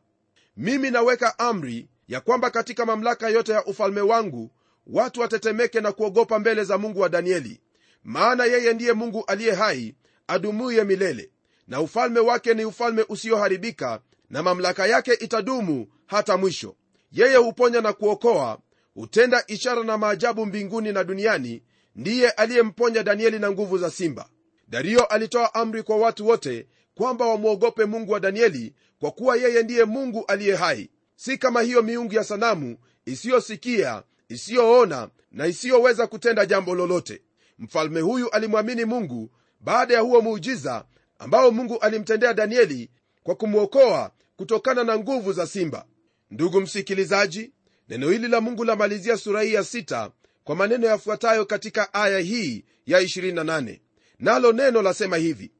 mimi 0.57 0.91
naweka 0.91 1.39
amri 1.39 1.87
ya 2.07 2.21
kwamba 2.21 2.49
katika 2.49 2.85
mamlaka 2.85 3.29
yote 3.29 3.51
ya 3.51 3.65
ufalme 3.65 4.01
wangu 4.01 4.51
watu 4.87 5.21
watetemeke 5.21 5.81
na 5.81 5.91
kuogopa 5.91 6.39
mbele 6.39 6.63
za 6.63 6.77
mungu 6.77 6.99
wa 6.99 7.09
danieli. 7.09 7.61
Maana 8.03 8.45
yeye 8.45 8.73
ndiye 8.73 8.93
mungu 8.93 9.23
aliye 9.27 9.51
hai 9.53 9.95
adumuye 10.27 10.83
milele. 10.83 11.31
Na 11.67 11.81
ufalme 11.81 12.19
wake 12.19 12.53
ni 12.53 12.65
ufalme 12.65 13.05
usioharibika 13.09 13.99
na 14.29 14.43
mamlaka 14.43 14.87
yake 14.87 15.13
itadumu 15.13 15.87
hata 16.05 16.37
mwisho 16.37 16.75
yeye 17.11 17.35
huponya 17.37 17.81
na 17.81 17.93
kuokoa 17.93 18.59
hutenda 18.93 19.43
ishara 19.47 19.83
na 19.83 19.97
maajabu 19.97 20.45
mbinguni 20.45 20.91
na 20.91 21.03
duniani 21.03 21.63
ndiye 21.95 22.29
aliyemponya 22.29 23.03
danieli 23.03 23.39
na 23.39 23.51
nguvu 23.51 23.77
za 23.77 23.91
simba. 23.91 24.29
Dario 24.67 25.03
alitoa 25.05 25.53
amri 25.53 25.83
kwa 25.83 25.97
watu 25.97 26.27
wote 26.27 26.67
kwamba 26.95 27.25
wamwogope 27.27 27.85
mungu 27.85 28.11
wa 28.11 28.19
danieli 28.19 28.73
kwa 28.99 29.11
kuwa 29.11 29.35
yeye 29.37 29.63
ndiye 29.63 29.85
mungu 29.85 30.25
aliye 30.27 30.55
hai. 30.55 30.89
Si 31.15 31.37
kama 31.37 31.61
hiyo 31.61 31.81
miungu 31.81 32.13
ya 32.13 32.23
sanamu 32.23 32.77
isiyosikia 33.05 34.03
isiyoona 34.29 35.09
na 35.31 35.47
isiyoweza 35.47 36.07
kutenda 36.07 36.45
jambo 36.45 36.75
lolote. 36.75 37.21
Mfalme 37.59 38.01
huyu 38.01 38.29
alimwamini 38.29 38.85
mungu 38.85 39.29
baada 39.59 39.93
ya 39.93 39.99
huo 39.99 40.21
muujiza 40.21 40.85
ambao 41.19 41.51
mungu 41.51 41.77
alimtendea 41.79 42.33
danieli 42.33 42.89
kwa 43.23 43.35
kumwokoa 43.35 44.11
kutokana 44.35 44.83
na 44.83 44.97
nguvu 44.99 45.33
za 45.33 45.47
simba 45.47 45.85
ndugu 46.31 46.61
msikilizaji 46.61 47.51
neno 47.89 48.09
hili 48.09 48.27
la 48.27 48.41
mungu 48.41 48.63
lamalizia 48.63 49.17
sura 49.17 49.41
hii 49.41 49.53
ya 49.53 49.63
sita 49.63 50.11
kwa 50.43 50.55
maneno 50.55 50.87
yafuatayo 50.87 51.45
katika 51.45 51.93
aya 51.93 52.19
hii 52.19 52.65
ya 52.85 53.01
28 53.01 53.79
nalo 54.19 54.51
neno 54.51 54.81
lasema 54.81 55.17
hivi 55.17 55.51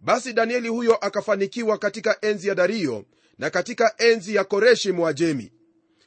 basi 0.00 0.32
danieli 0.32 0.68
huyo 0.68 0.94
akafanikiwa 0.96 1.78
katika 1.78 2.18
enzi 2.20 2.48
ya 2.48 2.54
dario 2.54 3.04
na 3.38 3.50
katika 3.50 3.94
enzi 3.98 4.34
ya 4.34 4.44
koreshi 4.44 4.92
mwajemi. 4.92 5.52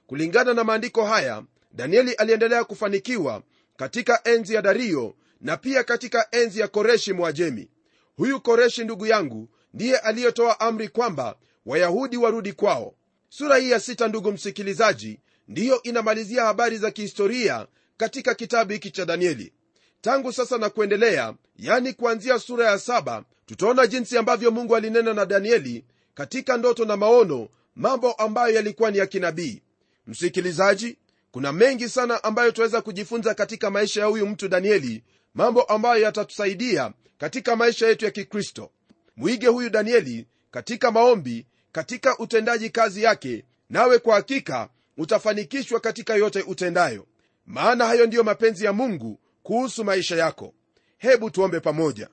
Kulingana 0.08 0.54
na 0.54 0.64
maandiko 0.64 1.06
haya 1.06 1.44
danieli 1.72 2.14
aliendelea 2.14 2.64
kufanikiwa 2.64 3.44
katika 3.78 4.22
enzi 4.24 4.54
ya 4.54 4.62
dario 4.62 5.16
na 5.42 5.58
pia 5.58 5.84
katika 5.84 6.28
enzi 6.32 6.60
ya 6.60 6.68
koreshi 6.68 7.14
mwajemi. 7.14 7.70
Huyu 8.18 8.42
koreshi 8.42 8.84
ndugu 8.84 9.06
yangu 9.06 9.50
ndiye 9.74 9.98
aliyetoa 9.98 10.60
amri 10.60 10.88
kwamba 10.88 11.36
wayahudi 11.66 12.18
warudi 12.18 12.54
kwao 12.54 12.96
sura 13.30 13.58
hii 13.58 13.70
ya 13.72 13.80
sita 13.80 14.08
ndugu 14.08 14.32
msikilizaji 14.32 15.20
ndiyo 15.48 15.84
inamalizia 15.84 16.44
habari 16.44 16.78
za 16.78 16.92
kihistoria 16.92 17.68
katika 17.98 18.36
kitabu 18.36 18.72
hiki 18.74 18.92
cha 18.92 19.06
danieli. 19.06 19.54
Tangu 20.02 20.34
sasa 20.34 20.58
na 20.58 20.70
kuendelea 20.70 21.34
yani 21.58 21.94
kuanzia 21.94 22.40
sura 22.40 22.66
ya 22.72 22.80
saba 22.80 23.24
tutaona 23.46 23.88
jinsi 23.88 24.18
ambavyo 24.18 24.52
mungu 24.52 24.76
alinena 24.76 25.14
na 25.14 25.26
danieli 25.26 25.86
katika 26.14 26.58
ndoto 26.58 26.86
na 26.86 26.98
maono 26.98 27.50
mambo 27.76 28.12
ambayo 28.12 28.56
yalikuwa 28.56 28.92
ni 28.92 28.98
ya 28.98 29.06
kinabii. 29.06 29.62
Msikilizaji 30.08 30.98
kuna 31.32 31.54
mengi 31.54 31.90
sana 31.90 32.24
ambayo 32.24 32.52
tunaweza 32.52 32.82
kujifunza 32.82 33.34
katika 33.34 33.70
maisha 33.70 34.00
ya 34.02 34.06
huyu 34.08 34.28
mtu 34.28 34.48
danieli 34.48 35.04
mambo 35.34 35.62
ambayo 35.64 36.02
yatatusaidia 36.04 36.94
katika 37.18 37.56
maisha 37.56 37.88
yetu 37.88 38.06
ya 38.06 38.12
kikristo. 38.12 38.72
Mwige 39.18 39.48
huyu 39.48 39.70
danieli 39.70 40.28
katika 40.52 40.92
maombi 40.92 41.46
katika 41.72 42.18
utendaji 42.18 42.70
kazi 42.70 43.04
yake 43.04 43.46
nawe 43.70 44.00
kwa 44.00 44.16
hakika 44.16 44.70
utafanikishwa 44.98 45.80
katika 45.80 46.16
yote 46.16 46.42
utendayo. 46.42 47.06
Maana 47.46 47.86
hayo 47.86 48.06
ndiyo 48.06 48.24
mapenzi 48.24 48.66
ya 48.66 48.74
mungu 48.74 49.20
kuhusu 49.44 49.84
maisha 49.84 50.16
yako. 50.16 50.54
Hebu 50.98 51.30
tuombe 51.30 51.60
pamoja. 51.60 52.10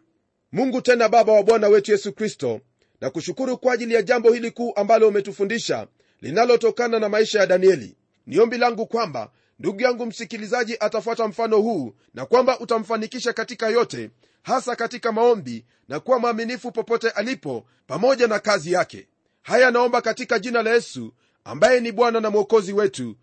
Mungu 0.53 0.81
tena 0.81 1.09
baba 1.09 1.33
wa 1.33 1.43
bwana 1.43 1.69
wetu 1.69 1.91
yesu 1.93 2.13
kristo 2.13 2.61
na 3.01 3.11
kushukuru 3.11 3.59
kwa 3.59 3.73
ajili 3.73 3.95
ya 3.95 4.03
jambo 4.03 4.33
hili 4.33 4.51
kuu 4.51 4.73
ambalo 4.77 5.09
umetufundisha 5.09 5.87
linalotokana 6.21 6.99
na 6.99 7.09
maisha 7.09 7.39
ya 7.41 7.47
danieli. 7.47 7.97
Ni 8.27 8.41
ombi 8.41 8.59
langu 8.59 8.87
kwamba 8.87 9.31
ndugu 9.59 9.81
yangu 9.83 10.07
msikilizaji 10.07 10.77
atafuata 10.81 11.29
mfano 11.29 11.59
huu 11.59 11.95
na 12.15 12.27
kwamba 12.27 12.59
utamfanikisha 12.61 13.33
katika 13.33 13.69
yote 13.69 14.11
hasa 14.43 14.77
katika 14.77 15.13
maombi 15.13 15.65
na 15.89 16.01
kuwa 16.01 16.19
mwaminifu 16.19 16.73
popote 16.73 17.11
alipo 17.11 17.67
pamoja 17.87 18.27
na 18.27 18.39
kazi 18.39 18.73
yake 18.73 19.09
haya 19.47 19.71
naomba 19.71 20.01
katika 20.03 20.39
jina 20.39 20.63
la 20.63 20.71
yesu 20.75 21.15
ambaye 21.45 21.81
ni 21.81 21.93
bwana 21.93 22.21
na 22.21 22.31
mwokozi 22.31 22.73
wetu. 22.73 23.17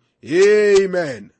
Amen. 0.84 1.30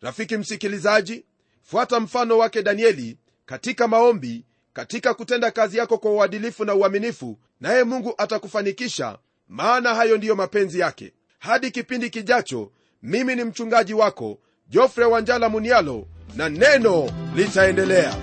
Rafiki 0.00 0.36
msikilizaji 0.36 1.24
fuata 1.62 2.00
mfano 2.00 2.38
wake 2.38 2.62
danieli 2.62 3.16
katika 3.46 3.88
maombi 3.88 4.44
katika 4.72 5.14
kutenda 5.14 5.50
kazi 5.50 5.78
yako 5.78 5.98
kwa 5.98 6.12
uadilifu 6.12 6.64
na 6.64 6.74
uaminifu 6.74 7.38
naye 7.60 7.84
mungu 7.84 8.14
atakufanikisha 8.18 9.18
maana 9.48 9.94
hayo 9.94 10.16
ndiyo 10.16 10.36
mapenzi 10.36 10.78
yake. 10.78 11.12
Hadi 11.38 11.70
kipindi 11.70 12.10
kijacho 12.10 12.72
mimi 13.02 13.34
ni 13.36 13.44
mchungaji 13.44 13.94
wako 13.94 14.38
jofre 14.68 15.04
wanjala 15.04 15.48
munialo 15.48 16.06
na 16.36 16.48
neno 16.48 17.10
litaendelea 17.36 18.16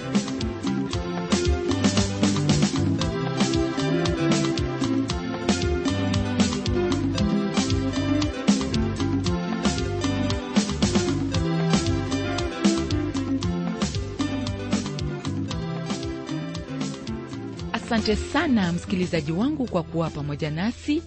asante 17.99 18.15
sana 18.15 18.71
msikilizaji 18.73 19.31
wangu 19.31 19.65
kwa 19.67 19.83
kuwa 19.83 20.09
pamoja 20.09 20.51
nasi. 20.51 21.03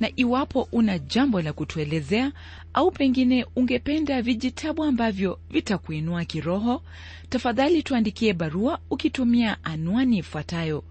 Na 0.00 0.10
iwapo 0.16 0.68
una 0.72 0.98
jambo 0.98 1.42
la 1.42 1.52
kutuelezea 1.52 2.32
au 2.74 2.90
pengine 2.90 3.46
ungependa 3.56 4.22
vijitabu 4.22 4.84
ambavyo 4.84 5.38
vitakuinua 5.50 6.24
kiroho 6.24 6.82
tafadhali 7.28 7.82
tuandikie 7.82 8.32
barua 8.32 8.78
ukitumia 8.90 9.64
anwani 9.64 10.18
ifuatayo. 10.18 10.84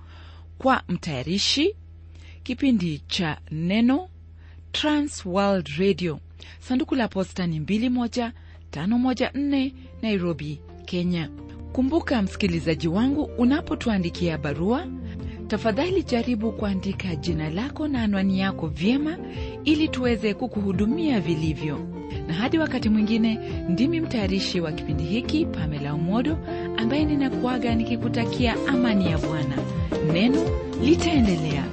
Kwa 0.58 0.84
mtayarishi 0.88 1.76
kipindi 2.44 3.00
cha 3.08 3.38
neno 3.52 4.10
transworld 4.72 5.68
radio. 5.78 6.20
Sanduku 6.60 6.96
la 6.96 7.08
posta 7.08 7.48
ni 7.48 7.60
21514 7.60 9.72
nairobi 10.02 10.60
kenya. 10.86 11.30
Kumbuka 11.74 12.22
msikilizaji 12.22 12.88
wangu 12.88 13.24
unapotuandikia 13.24 14.38
barua 14.38 14.88
tafadhali 15.54 16.04
jaribu 16.04 16.52
kuandika 16.52 17.16
jina 17.16 17.50
lako 17.50 17.88
na 17.88 18.04
anwani 18.04 18.40
yako 18.40 18.68
vyema 18.68 19.18
ili 19.64 19.88
tuweze 19.88 20.34
kukuhudumia 20.34 21.20
vilivyo. 21.22 21.80
Na 22.28 22.34
hadi 22.34 22.58
wakati 22.58 22.90
mwingine 22.90 23.40
ndimi 23.70 24.02
mtayarishi 24.02 24.62
wa 24.62 24.72
kipindi 24.72 25.04
hiki 25.04 25.46
pamela 25.46 25.94
umodo 25.96 26.38
ambaye 26.78 27.06
ninakuaga 27.06 27.76
nikikutakia 27.76 28.56
amani 28.68 29.12
ya 29.12 29.18
bwana. 29.18 29.58
Neno 30.14 30.42
litaendelea 30.84 31.66